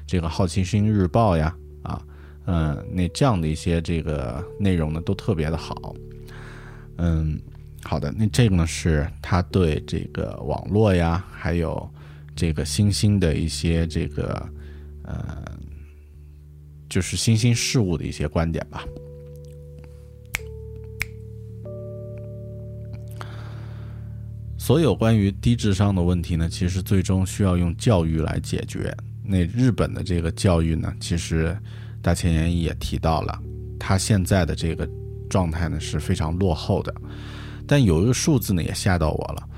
[0.05, 2.03] 这个好奇心日报呀，啊，
[2.47, 5.95] 嗯，那这样的一些这个内容呢，都特别的好。
[6.99, 7.41] 嗯，
[7.85, 11.89] 好的，那这个呢是他对这个网络呀，还有
[12.35, 14.45] 这个新兴的一些这个
[15.05, 15.52] 呃。
[16.93, 18.85] 就是新兴事物的一些观点吧。
[24.59, 28.95] 所有关于低智商的问题呢，其实最终需要用教育来解决。
[29.25, 31.57] 那日本的这个教育呢，其实
[32.03, 33.41] 大前研一也提到了，
[33.81, 34.87] 他现在的这个
[35.31, 36.95] 状态呢是非常落后的。
[37.67, 39.49] 但有一个数字呢也吓到我了，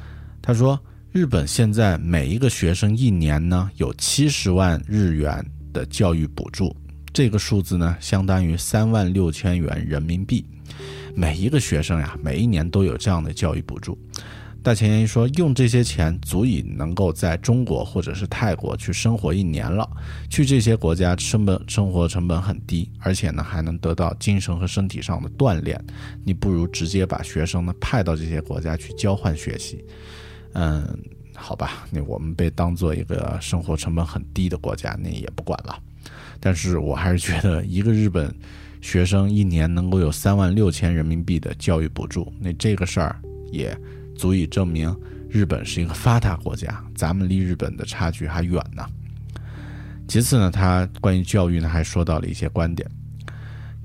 [0.41, 0.79] 他说
[1.11, 6.75] 日本现在每一个学生一年呢有七十万日元的教育补助，
[7.15, 10.45] 这个数字呢相当于三万六千元人民币。
[11.15, 13.97] 每一个学生呀，每一年都有这样的教育补助。
[14.65, 19.89] 大前研一说，用这些钱足以能够在中国或者是泰国去生活一年了。
[20.29, 25.81] 去这些国家成本生活成本很低，而且呢还能得到精神和身体上的锻炼。
[26.25, 29.85] 你不如直接把学生呢派到这些国家去交换学习。
[30.55, 30.85] 嗯，
[31.37, 35.79] 好吧，那我们被当做一个生活成本很低的国家，那也不管了。
[36.41, 38.35] 但是我还是觉得，一个日本
[38.81, 43.17] 学生一年能够有三万六千人民币的教育补助，那这个事儿
[43.51, 43.77] 也
[44.17, 44.95] 足以证明
[45.29, 48.85] 日本是一个发达国家，咱们离日本的差距还远呢。
[50.07, 52.89] 其次呢，他关于教育呢还说到了一些观点。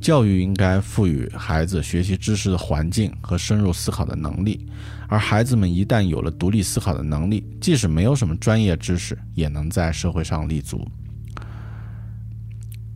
[0.02, 4.66] 教育应该赋予孩子学习知识的环境和深入思考的能力，
[5.10, 10.88] 而孩子们一旦有了独立思考的能力，即使没有什么专业知识，也能在社会上立足。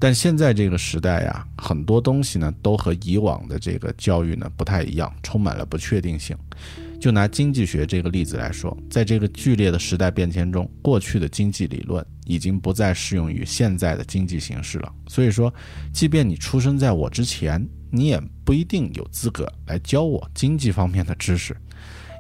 [0.04, 6.36] 但现在这个时代呀，很多东西呢都和以往的这个教育呢不太一样，充满了不确定性。
[7.00, 14.92] 就拿经济学这个例子来说，在这个剧烈的时代变迁中，过去的经济理论已经不再适用于现在的经济形势了。
[15.08, 15.54] 所以说，
[15.94, 21.56] 即便你出生在我之前，你也不一定有资格来教我经济方面的知识。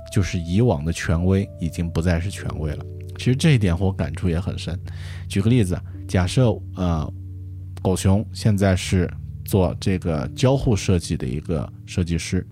[0.09, 2.85] 就是以往的权威已经不再是权威了。
[3.17, 4.79] 其实这一点我感触也很深。
[5.27, 5.77] 举个例子，
[6.07, 7.13] 假设呃，
[7.83, 9.07] 狗熊现在是
[9.45, 12.43] 做这个交互设计的一个设计师，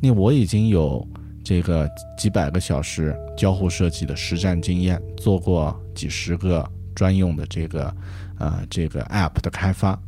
[0.00, 1.06] 那我已经有。
[1.42, 6.64] 这个几百个小时交互设计的实战经验，做过几十个
[6.94, 7.92] 专用的这个，
[8.38, 9.98] 呃，这个 App 的开发。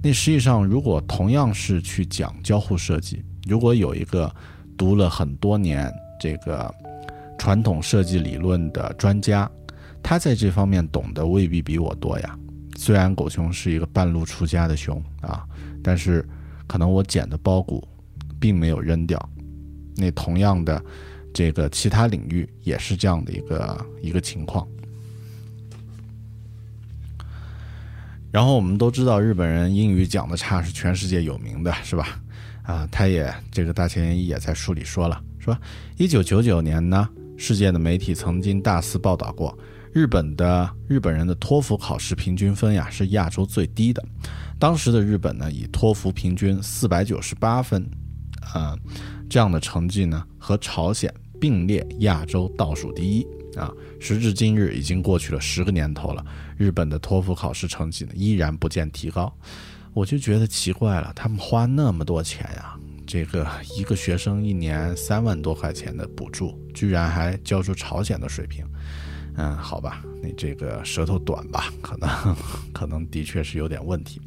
[0.00, 4.32] 那实际上，如果同样是去讲交互设计，如果有一个
[4.78, 6.72] 读了很多年这个
[7.36, 9.50] 传统设计理论的专家，
[10.00, 12.38] 他在这方面懂得未必比我多呀。
[12.80, 15.44] 虽然狗熊是一个半路出家的熊啊，
[15.82, 16.24] 但是
[16.68, 17.86] 可能我捡的包谷
[18.38, 19.18] 并没有扔掉。
[19.96, 20.80] 那同样的，
[21.34, 24.64] 这个其他领域也是这样的一个一个情况。
[28.30, 32.20] 然后我们都知道，日本人英语讲的差是全世界有名的，是吧？
[32.62, 35.58] 啊，他也这个大前研一也在书里说了，说
[35.96, 39.58] 一九九九年呢，世界的媒体曾经大肆报道过，
[39.98, 44.00] 日本的日本人的托福考试平均分呀是亚洲最低的。
[44.56, 47.84] 当时的日本呢，以托福平均四百九十八分，
[48.52, 48.78] 啊。
[49.28, 53.26] 这样的成绩呢，和朝鲜并列亚洲倒数第一
[53.58, 53.70] 啊！
[53.98, 56.24] 时至今日，已经过去了十个年头了，
[56.56, 59.36] 日本的托福考试成绩呢，依然不见提高。
[59.92, 62.74] 我就觉得奇怪了，他们花那么多钱呀，
[63.04, 63.44] 这个
[63.76, 68.64] 一个学生一年三万多块钱的补助，居然还教出朝鲜的水平。
[69.40, 72.36] 嗯，好吧，你这个舌头短吧， 可能
[72.74, 74.20] 可能的确是有点问题。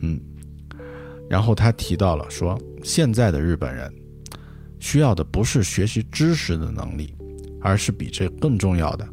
[0.00, 0.18] 嗯。
[1.28, 3.92] 然后他提到了说，现在的日本人
[4.80, 7.14] 需要的不是学习知识的能力，
[7.60, 9.06] 而是比这更重要的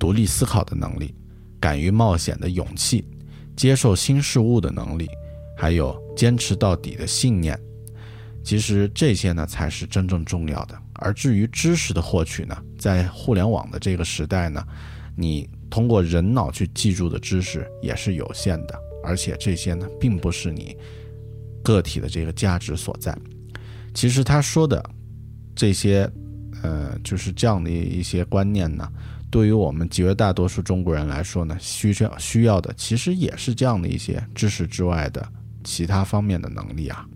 [0.00, 1.14] 独立思考的能力、
[1.60, 3.08] 敢于冒险的勇气、
[3.54, 5.08] 接受新事物的能力，
[5.56, 7.56] 还有坚持到底的信念。
[8.42, 10.76] 其实这些呢才是真正重要的。
[11.02, 14.64] 而至于知识的获取呢，在互联网的这个时代呢，
[15.16, 20.76] 你通过人脑去记住的知识也是有限的，而且这些呢并不是你。
[21.64, 23.16] 个体的这个价值所在，
[23.94, 24.84] 其实他说的
[25.54, 26.10] 这些，
[26.60, 28.90] 呃，就是这样的一些观念呢，
[29.30, 35.24] 对于我们绝大多数中国人来说呢，需要需要的其实也是这样的一些知识之外的
[35.62, 37.06] 其他方面的能力啊。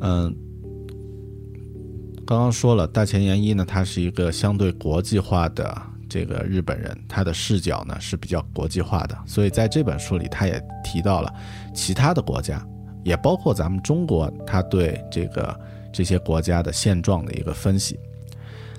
[0.00, 0.34] 嗯，
[2.26, 5.82] 刚刚说了，大前研一呢，他是一个相对国际化的。
[6.12, 11.32] 这个日本人他的视角呢是比较国际化的，所以在这本书里他也提到了
[11.72, 12.66] 其他的国家，
[13.04, 15.56] 也包括咱们中国，他对这个
[15.92, 17.96] 这些国家的现状的一个分析。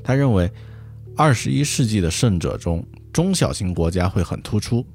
[0.04, 0.52] 他认为，
[1.16, 4.86] 二十一世纪的胜者中，中小型国家会很突出。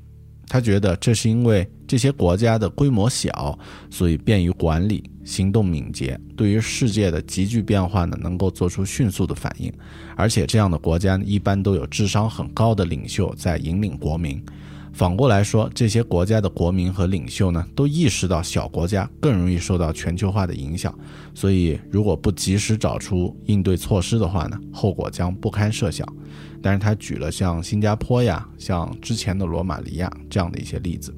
[0.46, 3.58] 他觉得这是因为这些国家的规模小，
[3.90, 9.72] 所以便于管理，行动敏捷，对于世界的急剧变化呢，能够做出迅速的反应。
[10.16, 14.42] 而且这样的国家一般都有智商很高的领袖在引领国民。
[14.92, 20.98] 反过来说，这些国家的国民和领袖呢，都意识到小国家更容易受到全球化的影响，
[21.34, 26.06] 所以如果不及时找出应对措施的话呢，后果将不堪设想。
[26.62, 31.14] 但是他举了像新加坡呀、像之前的罗马尼亚这样的一些例子。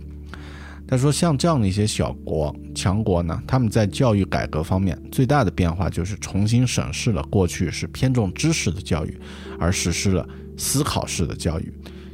[0.90, 9.20] 他说，像这样的一些小国强国呢，他们在教育改革方面最大的变化就是重新审视了过去是偏重知识的教育，
[9.60, 10.26] 而实施了
[10.56, 11.70] 思考式的教育。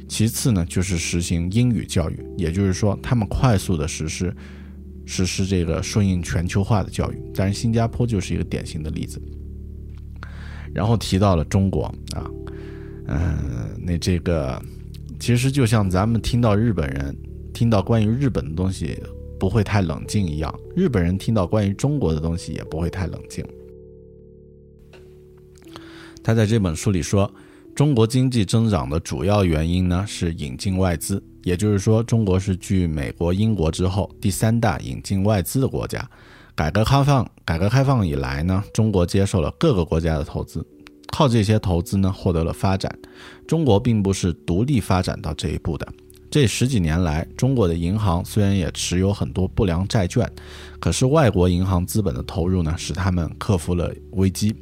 [0.09, 4.35] 其次呢，就是实行英语教育，也就是说，他们快速的实施
[5.05, 7.15] 实施这个顺应全球化的教育。
[7.33, 9.21] 当然，新加坡就是一个典型的例子。
[10.73, 12.29] 然后提到了中国啊，
[13.07, 14.61] 嗯，那这个
[15.17, 17.15] 其实就像咱们听到日本人。
[17.55, 19.01] 听到关于日本的东西
[19.39, 23.43] 不会太冷静一样，日本人听到关于中国的东西也不会太冷静。
[26.21, 27.33] 他在这本书里说，
[27.73, 36.05] 中国经济增长的主要原因呢是引进外资，也就是说，中国是继美国、英国之后第三大引进外资的国家。
[36.55, 40.65] 改革开放，改革开放以来呢，中国接受了各个国家的投资，
[41.07, 42.93] 靠这些投资呢获得了发展。
[43.47, 45.87] 中国并不是独立发展到这一步的。
[46.35, 50.29] 这十几年来，中国的银行虽然也持有很多不良债券，
[50.81, 54.53] 可是外国银行资本的投入呢，使他们克服了危机。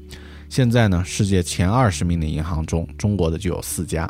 [0.50, 4.08] 现在呢，世界前二十名的银行中，中国的就有四家。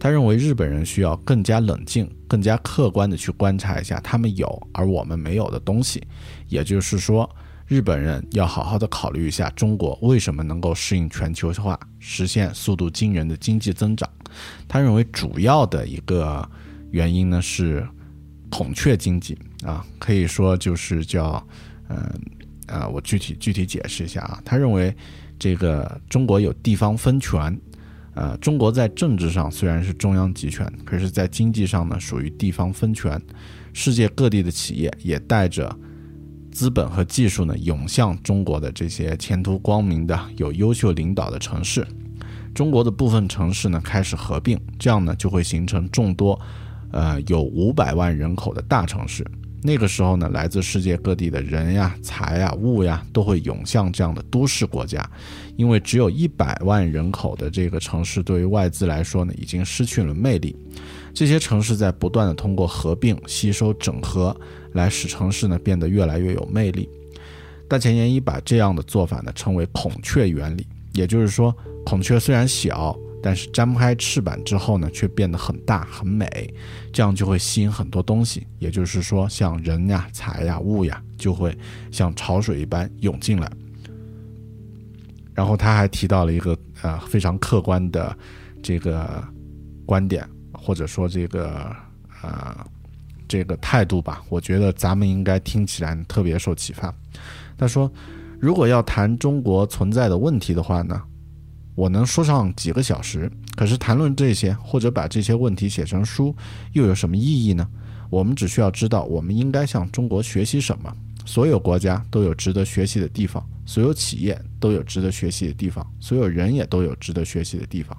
[0.00, 6.02] 他认为日本人需要更加冷静、更加客观地去观察一下他们有而我们没有的东西，
[6.48, 7.30] 也就是说，
[7.66, 14.08] 日本人要好好的考虑一下中国为什么能够适应全球化，实现速度惊人的经济增长。
[14.68, 16.48] 他认为主要的一个
[16.92, 17.86] 原因呢是
[18.50, 21.44] 孔雀经济啊，可以说就是叫，
[21.88, 21.98] 嗯
[22.68, 24.40] 啊，我具体具体解释一下啊。
[24.44, 24.94] 他认为
[25.36, 27.58] 这个中国有地方分权，
[28.14, 33.20] 呃，中国在政治上虽然是中央集权，可是在经济上呢属于地方分权。
[33.72, 35.76] 世界各地的企业也带着
[36.56, 41.86] 资本和技术呢涌向中国的这些前途光明的、有优秀领导的城市。
[42.54, 46.40] 中国的部分城市呢开始合并，这样呢就会形成众多，
[46.92, 49.22] 呃有五百万人口的大城市。
[49.62, 55.06] 那个时候呢，来自世界各地的人呀、财呀、物呀都会涌向这样的都市国家，
[55.56, 60.56] 因为只有一百万人口的这个城市对于外资来说呢已经失去了魅力。
[61.16, 64.38] 这些城市在不断的通过合并、吸收、整合
[64.74, 66.86] 来使城市呢变得越来越有魅力。
[67.66, 71.56] 大前研一把这样的做法呢称为孔雀原理，也就是说。
[71.86, 76.52] 孔雀虽然小，但是张开翅膀之后呢，却变得很大很美，
[76.92, 78.46] 这样就会吸引很多东西。
[78.58, 81.56] 也就是说，像人呀、财呀、物呀，就会
[81.90, 83.50] 像潮水一般涌进来。
[85.32, 88.14] 然后他还提到了一个呃非常客观的
[88.60, 89.24] 这个
[89.86, 90.28] 观点，
[90.66, 91.74] 或者说这个
[92.22, 92.66] 呃
[93.28, 94.20] 这个态度吧。
[94.28, 96.92] 我觉得咱们应该听起来特别受启发。
[97.56, 97.88] 他说，
[98.40, 101.00] 如果要谈中国存在的问题的话呢？
[101.76, 106.34] 我能说上几个小时，可是谈论这些或者把这些问题写成书，
[106.72, 107.68] 又有什么意义呢？
[108.08, 110.92] 我们只需要知道，我们应该向中国学习什么。
[111.26, 117.94] 所有国家都有值得学习的地方，所有企业都有值得学习的地方，所有人也都有值得学习的地方。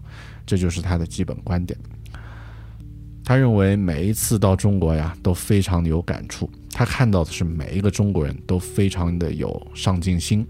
[0.45, 1.77] 这就是他的基本观点。
[3.27, 6.49] 他认为每一次到中国呀，都非常的有感触。
[6.71, 10.47] 他看到的是每一个中国人都非常的有上进心。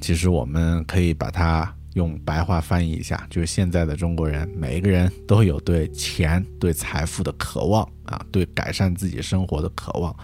[0.00, 10.14] 其实我们可以把它用白话翻译一下，就是现在的中国人，每一个人都有对钱、对财富的渴望啊，对改善自己生活的渴望。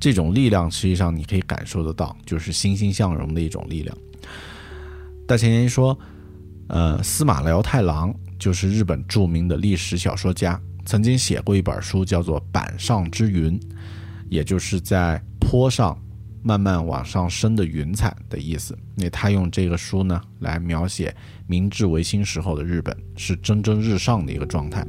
[0.00, 3.96] 这种力量实际上你可以感受得到，就是欣欣向荣的一种力量。
[5.24, 5.96] 大前研一说，
[6.66, 8.12] 呃，司马辽太郎
[8.42, 13.56] 就是日本著名的历史小说家，曾经写过一本书，叫做《板上之云》，
[14.28, 15.96] 也就是在坡上。
[16.44, 18.76] 慢慢往上升的云彩的意思。
[18.96, 21.14] 那他用这个书呢来描写
[21.46, 24.84] 明治维新时候的日本是蒸蒸日上的一个状态。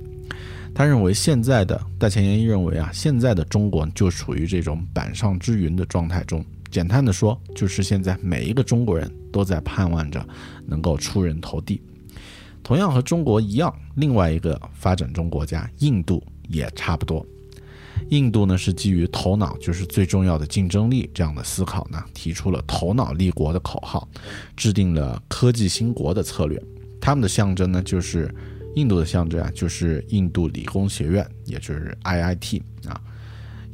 [0.73, 6.43] 他认为现在的大前研一认为啊，现在的中国就处于这种板上之云的状态中。
[6.71, 10.27] 简单的说，就是现在每一个中国人都在盼望着
[10.65, 11.79] 能够出人头地。
[12.63, 17.25] 同样和中国一样，另外一个发展中国家印度也差不多。
[18.09, 24.07] 印度呢是基于头脑就是最重要的竞争力这样的思考呢，提出了头脑立国的口号，
[24.55, 26.61] 制定了科技兴国的策略。
[26.99, 28.33] 他们的象征呢就是
[28.75, 32.99] 印度的象征啊，就是印度理工学院，也就是 IIT 啊。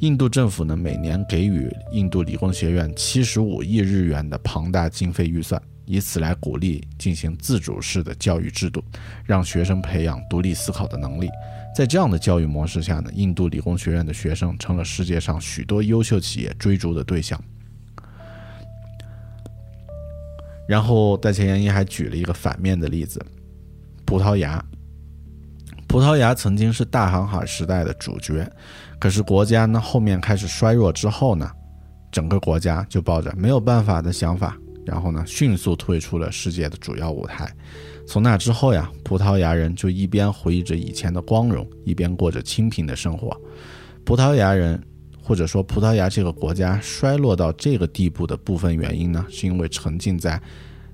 [0.00, 5.60] 印度政府呢每年给予印度理工学院七十五亿日元的庞大经费预算，
[5.90, 8.80] 以此来鼓励进行自主式的教育制度，
[9.24, 11.28] 让学生培养独立思考的能力。
[11.76, 17.42] 在这样的教育模式下呢，印度理工学院的学生成了世界上许多优秀企业追逐的对象。
[20.68, 23.20] 然后戴前研一还举了一个反面的例子：
[24.04, 24.64] 葡萄牙。
[25.88, 28.48] 葡萄牙曾经是大航海时代的主角，
[29.00, 31.50] 可是国家呢后面开始衰弱之后呢，
[32.12, 37.52] 整个国家就抱着没有办法的想法，然后呢迅速退出了世界的主要舞台。
[38.06, 43.40] 从那之后呀，葡萄牙人就一边回忆着以前的光荣，一边过着清贫的生活。
[44.04, 44.82] 葡萄牙人
[45.22, 50.40] 或者说葡萄牙这个国家衰落到这个地步的部分原因呢，是因为沉浸在。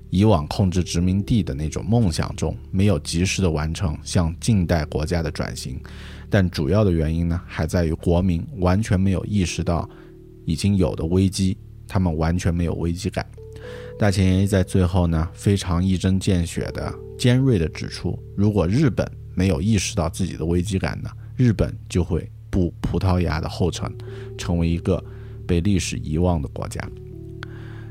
[0.09, 5.77] 以往控制殖民地的那种梦想中，没有及时的完成向近代国家的转型，
[6.29, 9.87] 但主要的原因呢，还在于国民完全没有意识到
[10.45, 11.57] 已经有的危机，
[11.89, 13.25] 他们完全没有危机感。
[13.99, 23.91] 大前研一在最后呢，非常一针见血的、尖锐的指出，如果日本没有意识到自己的危机感呢，日本就会步葡萄牙的后尘，
[24.37, 25.03] 成为一个
[25.47, 26.81] 被历史遗忘的国家。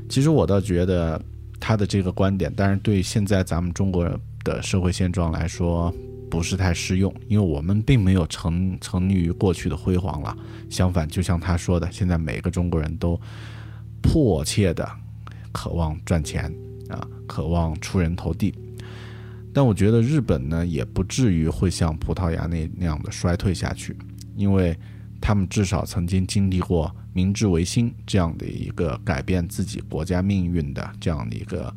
[0.09, 1.21] 其实我倒觉得。
[1.59, 4.07] 他的这个观点，当然对现在咱们中国
[4.43, 5.91] 的社会现状来说
[6.29, 10.37] 不是太适用，因为我们并没有沉沉溺于过去的辉煌了。
[10.69, 13.19] 相反，就像他说的，现在每个中国人都
[14.03, 14.87] 迫切的
[15.57, 16.53] 渴望赚钱
[16.87, 18.53] 啊，渴望出人头地。
[19.51, 23.97] 但我觉得日本呢，也不至于会像葡萄牙那那样的衰退下去，
[24.35, 24.77] 因为
[25.19, 26.95] 他们至少曾经经历过。
[27.13, 31.75] 明治维新这样的一个改变自己国家命运的这样的一个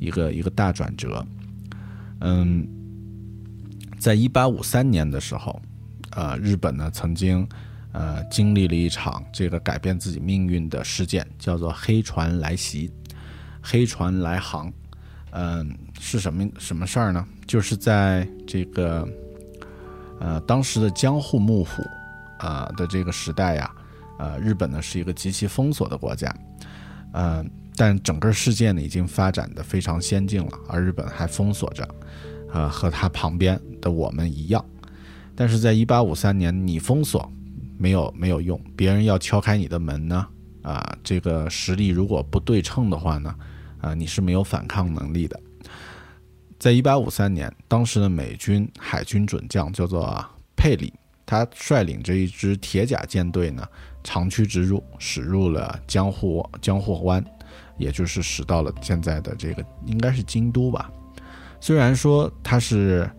[0.00, 1.24] 一个一个大转折，
[2.18, 2.66] 嗯，
[4.00, 5.62] 在一八五三年的时候，
[6.10, 7.48] 呃，日本呢曾经
[7.92, 12.90] 呃经历了一场这个改变自己命运的事件，叫做黑船来袭，
[13.62, 14.72] 黑船来航，
[15.32, 17.26] 嗯，是什么什么事儿呢？
[17.46, 19.08] 就是在这个
[20.18, 21.82] 呃当时的江户幕府
[22.38, 23.70] 啊的这个时代呀。
[24.18, 26.30] 呃，日本呢是一个极其封锁的国家，
[27.14, 27.42] 呃，
[27.74, 31.88] 但整个世界呢已经发展的非常先进了，而日本还封锁着，
[32.52, 34.62] 呃，和它旁边的我们一样。
[35.34, 37.32] 但是在一八五三年，你封锁
[37.78, 40.26] 没有没有用，别人要敲开你的门呢，
[40.62, 43.34] 啊，这个实力如果不对称的话呢，
[43.80, 45.40] 啊，你是没有反抗能力的。
[46.58, 50.24] 在一八五三年，当时的美军海军准将叫做
[50.56, 50.92] 佩里，
[51.24, 53.66] 他率领着一支铁甲舰队呢。
[54.02, 57.22] 长驱直入，驶入了江户江户湾，
[57.76, 60.90] 也就是驶到了现在的这个应该是京都吧。
[61.60, 63.10] 虽然说他是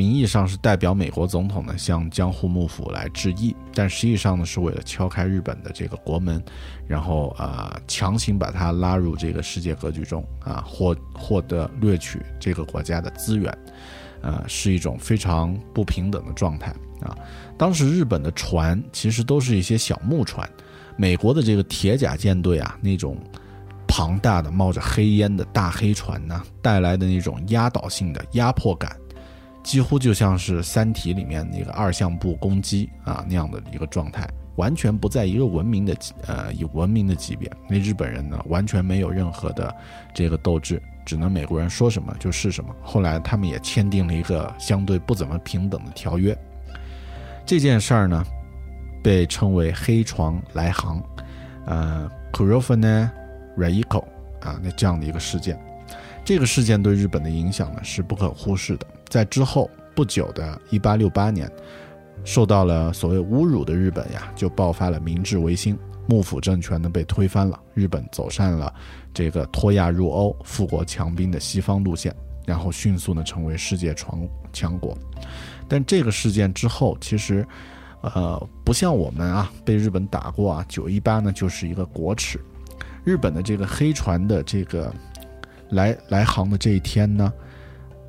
[0.00, 6.42] 名义上是代表美国总统呢向江户幕府来致意，但实际上呢是为了敲开日本的这个国门，
[6.86, 13.58] 然后啊强行把他拉入这个世界格局中啊获获得掠取这个国家的资源，
[14.22, 16.70] 呃是一种非常不平等的状态
[17.02, 17.14] 啊。
[17.58, 20.48] 当时日本的船其实都是一些小木船，
[20.96, 23.18] 美国的这个铁甲舰队啊，那种
[23.86, 28.96] 庞大的冒着黑烟的大黑船呢，带来的那种压倒性的压迫感，
[29.62, 35.96] 几乎就像是《三体》里面那个二向步攻击啊那样的一个状态，完全不在一个文明的
[36.26, 37.50] 呃以文明的级别。
[37.68, 39.74] 那日本人呢，完全没有任何的
[40.14, 42.74] 这个斗志，只能美国人说什么就是什么。
[42.82, 46.36] 后来他们也签订了一个相对不怎么平等的条约。
[47.44, 48.24] 这件事儿呢，
[49.02, 51.02] 被称为“黑船来航”，
[51.66, 53.10] 呃 k u r o f a n e
[53.56, 54.04] Raiko
[54.40, 55.58] 啊，那这样的一个事件。
[56.24, 58.86] 这个事件对日本的影响呢是不可忽视的。
[59.08, 61.50] 在之后不久的1868年，
[62.24, 68.72] 受到了所谓侮辱的日本呀，就爆发了明治维新，幕府政权呢被推翻了，日本走上了
[69.12, 72.14] 这个脱亚入欧、富国强兵的西方路线，
[72.46, 74.96] 然后迅速呢成为世界强强国。
[75.66, 77.46] 但这个事件之后，其实，
[78.02, 82.40] 呃，不像我们啊被日本打过啊，九一八呢就是一个国耻。
[83.02, 84.94] 日本的这个黑船的这个
[85.70, 87.32] 来来航的这一天呢，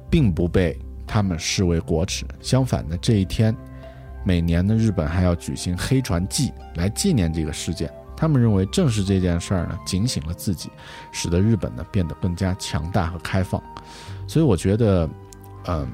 [0.10, 2.26] 并不被他们视为国耻。
[2.42, 3.56] 相反的，这一天
[4.26, 7.92] 每年呢，日本还要举行黑船祭来纪念这个事件。
[8.16, 10.70] 他们认为，正是这件事儿呢，警醒了自己，
[11.12, 13.62] 使得日本呢变得更加强大和开放。
[14.28, 15.10] 所以我觉得，
[15.68, 15.88] 嗯。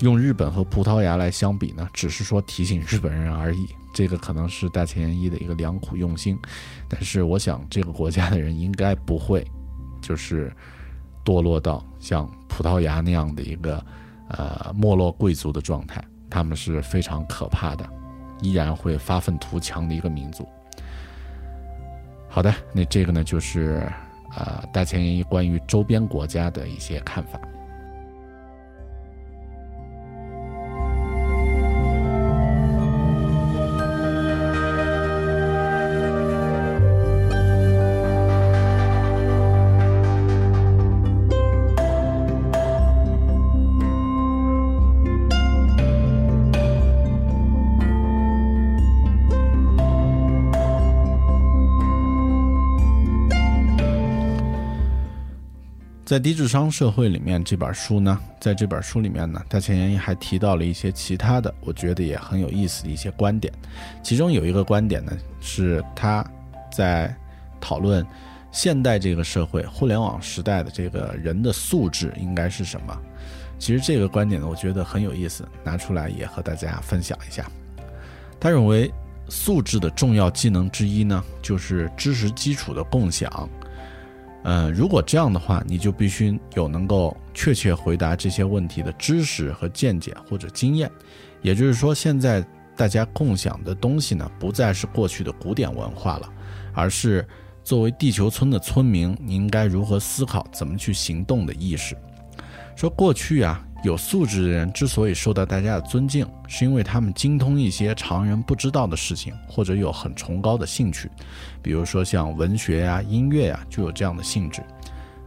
[0.00, 3.68] 用日本和葡萄牙来相比呢，只是说提醒日本人而已。
[3.94, 6.36] 这个可能是大前研一的一个良苦用心，
[6.88, 9.46] 但是我想这个国家的人应该不会，
[10.02, 10.52] 就是
[11.24, 13.82] 堕落到像葡萄牙那样的一个
[14.28, 16.04] 呃没落贵族的状态。
[16.28, 17.88] 他们是非常可怕的，
[18.40, 20.48] 依然会发愤图强的一个民族。
[22.28, 23.86] 好的，那这个呢就是
[24.34, 27.38] 呃大前研一关于周边国家的一些看法。
[56.12, 63.50] 在低智商社会里面，这本书呢，在这本书里面呢，大前研一还提到了一些其他的，我觉得也很有意思的一些观点。
[64.02, 66.22] 其中有一个观点呢，是他
[66.70, 67.16] 在
[67.58, 68.06] 讨论
[68.50, 72.94] 现代这个社会、互联网时代的这个人的素质应该是什么。
[73.58, 77.50] 其实这个观点呢，我觉得很有意思，拿出来也和大家分享一下。
[78.38, 78.92] 他认为，
[79.30, 83.48] 素质的重要技能之一呢，就是知识基础的共享。
[84.44, 90.90] 嗯，如果这样的话，你就必须有能够确切回答这些问题的知识和见解或者经验。
[91.40, 92.44] 也就是说，现在
[92.76, 96.28] 大家共享的东西呢，不再是过去的古典文化了，
[96.72, 97.26] 而是
[97.62, 101.96] 作为地球村的村民，你应该如何思考、怎么去行动的意识。
[102.76, 103.64] 说过去啊。
[103.82, 111.10] 有素质的人之所以受到大家的尊敬，是因为他们精通一些常人不知道的事情，或者有很崇高的兴趣，
[111.60, 114.62] 比如说像文学呀、音乐呀，就有这样的性质。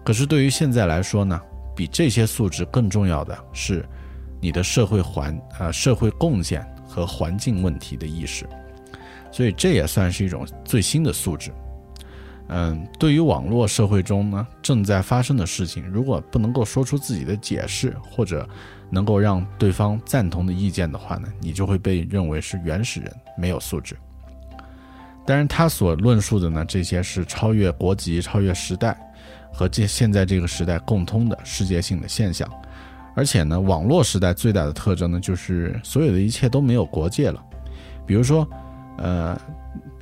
[0.06, 1.40] 可是对于现在来说呢，
[1.76, 3.86] 比这些素质更重要的是
[4.40, 8.48] 你的社会环呃社会贡献和环境问题的意识，
[9.32, 11.52] 所以这也算是一种最新的素质。
[12.48, 18.48] 嗯，对于网络社会中呢正在发生的事情，如果不能够说出自己的解释，或者
[18.92, 23.98] 能够让对方赞同的意见的话呢，你就会被认为是原始人，没有素质。
[25.26, 28.96] 当然，他所论述的呢，这些是超越国籍、超越时代
[29.52, 32.48] 和这现在这个时代共通的世界性的现象。
[33.16, 37.44] 而且呢，网络时代最大的特征呢，就是所有的一切都没有国界了。
[38.06, 38.48] 比如说，
[38.98, 39.36] 呃。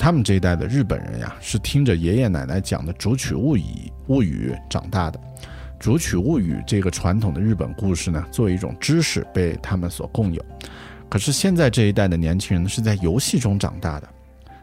[0.03, 3.61] 他们这一代的日本人呀，是听着爷爷奶奶讲的《竹取物语》
[4.07, 5.17] 物语长大的，
[5.79, 10.45] 《竹取物语》这个传统的日本故事呢，作为一种知识被他们所共有。
[11.07, 14.09] 可是现在这一代的年轻人是在游戏中长大的，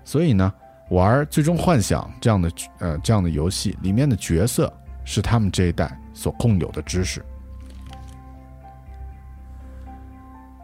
[0.04, 0.52] 所以呢，
[0.90, 4.70] 玩《最终幻想》这样的呃这样的游戏里面的角色
[5.06, 7.24] 是他们这一代所共有的知识。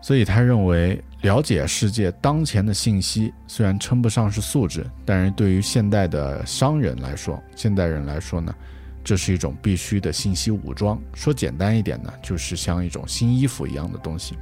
[0.03, 8.55] 所以他认为，了解世界当前的信息虽然称不上是素质，但是对于现代的商人来说，现代人来说呢，
[9.03, 10.97] 这是一种必须的信息武装。
[11.14, 14.37] 说简单一点呢，就是像一种新衣服一样的东西。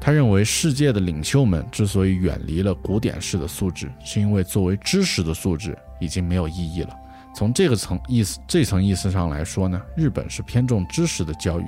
[0.00, 6.96] 他认为，世界的领袖们之所以远离了古典式的素质，是因为作为知识的素质已经没有意义了。
[7.32, 11.64] 从这个层意思这层意思上来说呢，日本是偏重知识的教育，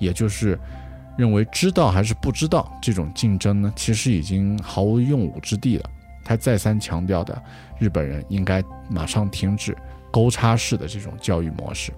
[0.00, 0.58] 也就是。
[1.16, 5.90] 认为知道还是不知道这种竞争呢，其实已经毫无用武之地了。
[6.24, 7.42] 他再三强调的，
[7.78, 9.76] 日本人应该马上停止
[10.10, 11.92] 勾叉式的这种教育模式。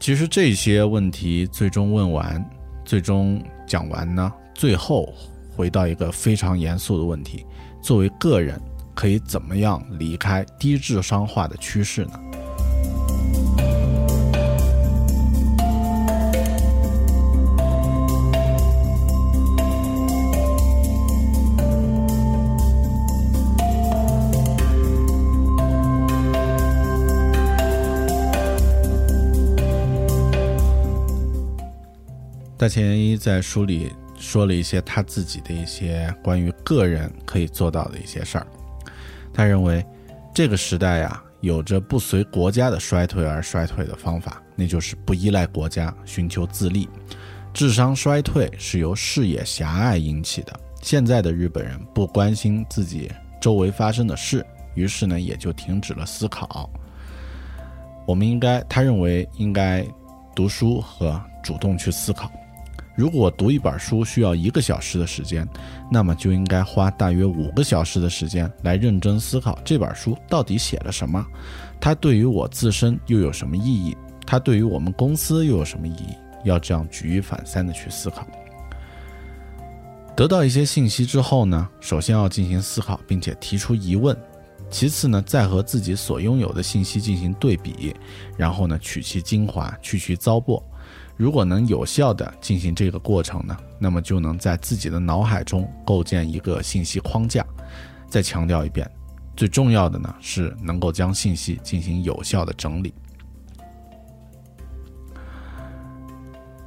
[0.00, 2.44] 其实这些问题最终问完，
[2.84, 5.12] 最终讲完呢，最后
[5.54, 7.46] 回到一个非常严肃的问题：
[7.80, 8.60] 作为个人，
[8.94, 12.20] 可以怎么样离开低智商化的趋势呢？
[32.62, 38.46] 大前一在书里说了一些他自己的一些关于个人可以做到的一些事儿。
[39.34, 39.84] 他认为，
[40.32, 46.88] 这个时代呀，有着不随国家的衰退而衰退的方法，那就是不依赖国家，寻求自立。
[47.52, 50.52] 智商衰退是由视野狭隘引起的。
[50.82, 53.10] 现在的日本人不关心自己
[53.40, 54.46] 周围发生的事，
[54.76, 56.70] 于是呢，也就停止了思考。
[58.06, 59.84] 我们应该，他认为应该
[60.32, 62.30] 读书和主动去思考。
[62.94, 65.48] 如果读一本书需要一个小时的时间，
[65.90, 71.24] 那么就应该花大约五个小时的时间来认真思考这本书到底写了什么，
[71.80, 76.14] 它对于我自身又有什么意义，它对于我们公司又有什么意义？
[76.44, 78.26] 要这样举一反三的去思考。
[80.14, 84.14] 得到一些信息之后呢，首先要进行思考，并且提出疑问，
[84.68, 87.96] 其次呢，再和自己所拥有的信息进行对比，
[88.36, 90.62] 然后呢，取其精华，去其糟粕。
[91.22, 97.46] 如果能有效地进行这个过程呢，那么就能在自己的脑海中构建一个信息框架。
[98.08, 98.90] 再强调一遍，
[99.36, 102.92] 最重要的呢是能够将信息进行有效的整理。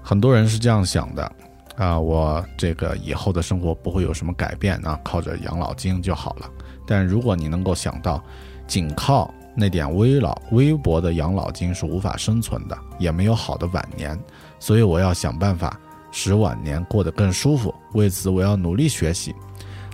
[0.02, 1.32] 很多人是这样想的
[1.76, 6.50] 啊，我这个以后的生活不会有什么改变啊，靠着养老金就好了。
[6.88, 8.24] 但如果你能够想到，
[8.66, 14.20] 仅靠那点微老微薄的养老金是无法生存的，也没有好的晚年，
[14.66, 15.80] 所以我要想办法
[16.12, 17.72] 使晚年过得更舒服。
[17.94, 19.32] 为此，我要努力学习。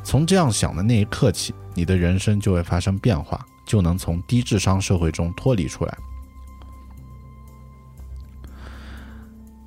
[0.01, 5.97] 从这样想的那一刻起，你的人生就会发生变化，就能从低智商社会中脱离出来。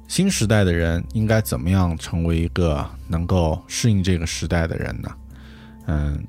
[0.08, 5.16] 新时代的人应该怎么样成为一个能够适应这个时代的人呢？
[5.84, 6.26] 嗯，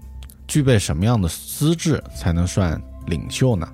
[0.49, 3.65] 具备什么样的资质才能算领袖呢？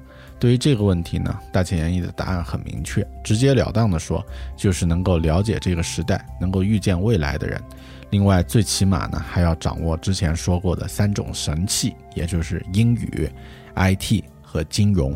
[0.41, 4.25] 对于这个问题呢，大前研一的答案很明确，直截了当的说，
[4.57, 7.61] 就是能够了解这个时代，能够预见未来的人。
[8.09, 13.29] 另外，最起码呢，还要掌握之前说过的三种神器，也就是英语、
[13.75, 15.15] IT 和金融。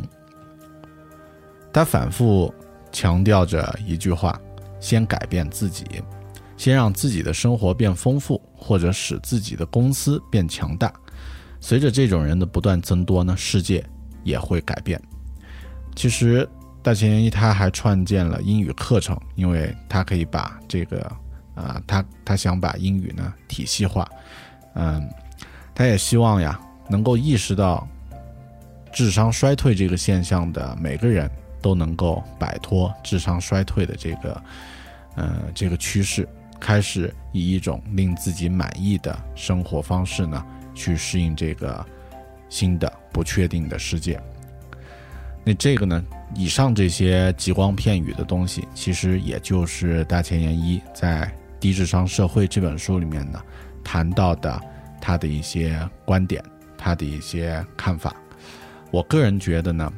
[1.73, 2.53] 他反复
[2.91, 4.39] 强调着一句话。
[4.77, 5.83] 先改变自己，
[6.57, 10.93] 先让自己的生活变丰富，或者使自己的公司变强大。
[11.59, 13.83] 随着这种人的不断增多呢，世界
[14.23, 15.01] 也会改变。
[15.95, 16.47] 其实
[16.83, 21.11] 大前研一他还创建了英语课程，因为他可以把这个
[21.55, 24.07] 啊，他他想把英语呢体系化。
[24.73, 25.09] 嗯，
[25.73, 27.87] 他也希望呀，能够意识到
[28.93, 31.31] 智商衰退这个现象的每个人
[31.61, 34.43] 都能够摆脱智商衰退的这个。
[35.15, 36.27] 呃，这个趋势
[36.59, 41.85] 开始以一种令自己满意的生活方式呢，去适应这个
[42.49, 44.21] 新的不确定的世界。
[45.45, 51.21] 那这个呢，以上这些极光片语的东西，其实也就是大前研一在
[51.59, 53.41] 《低智商社会》这本书里面呢
[53.83, 54.59] 谈到的
[54.99, 56.43] 他的一些观点，
[56.77, 58.13] 他的一些看法。
[58.91, 59.93] 我个人觉得呢，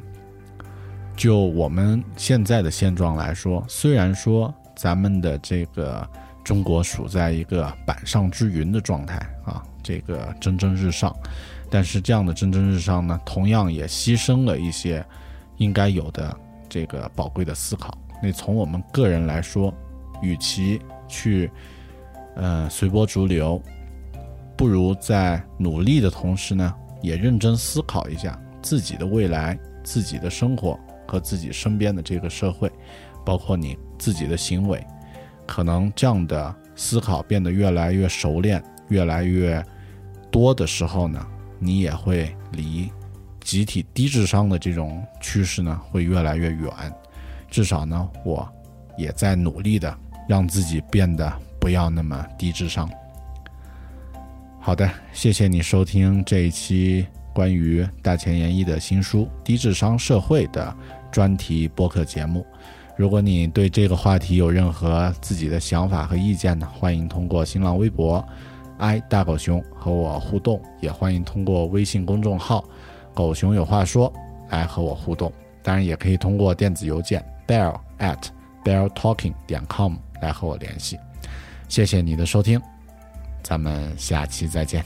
[1.16, 4.54] 就我们现在的现状来说，虽然说。
[4.80, 6.08] 咱们的这个
[6.44, 11.12] 中国处在一个板上之云的状态啊，这个蒸蒸日上，
[11.68, 15.04] 但是这样的蒸蒸日上呢，同样也牺牲了一些
[15.58, 16.34] 应该有的
[16.68, 17.96] 这个宝贵的思考。
[18.22, 19.72] 那从我们个人来说，
[20.22, 21.50] 与其去
[22.34, 23.62] 呃随波逐流，
[24.56, 32.72] 不如在努力的同时呢，也认真思考一下自己的未来、自己的生活和自己身边的这个社会，
[33.24, 33.76] 包括你。
[34.00, 34.80] 自己的行为，
[35.44, 39.60] 可能这样的思考变得越来越熟练、越来越
[40.30, 41.26] 多的时候呢，
[41.58, 42.88] 你也会离
[43.48, 46.70] 集体低智商的这种趋势呢会越来越远。
[47.48, 48.46] 至少呢，我
[48.98, 49.96] 也在努力的
[50.28, 52.86] 让自己变得不要那么低智商。
[54.60, 60.76] 好的，谢谢你收听这一期关于大前研一的新书《低智商社会》的
[61.10, 62.44] 专题播客节目。
[62.98, 68.22] 如果你对这个话题有任何自己的想法和意见呢，欢迎通过新浪微博
[68.76, 72.62] ，i 大狗熊和我互动，也欢迎通过微信公众号
[73.18, 74.12] “狗熊有话说”
[74.48, 75.32] 来和我互动。
[75.60, 78.28] 当然，也可以通过电子邮件 bear at
[78.64, 80.96] bear talking 点 com 来和我联系。
[81.68, 82.62] 谢谢你的收听，
[83.42, 84.84] 咱们下期再见，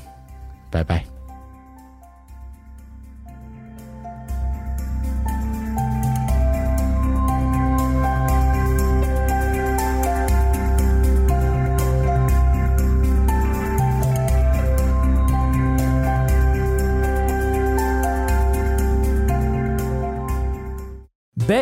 [0.70, 1.11] 拜拜。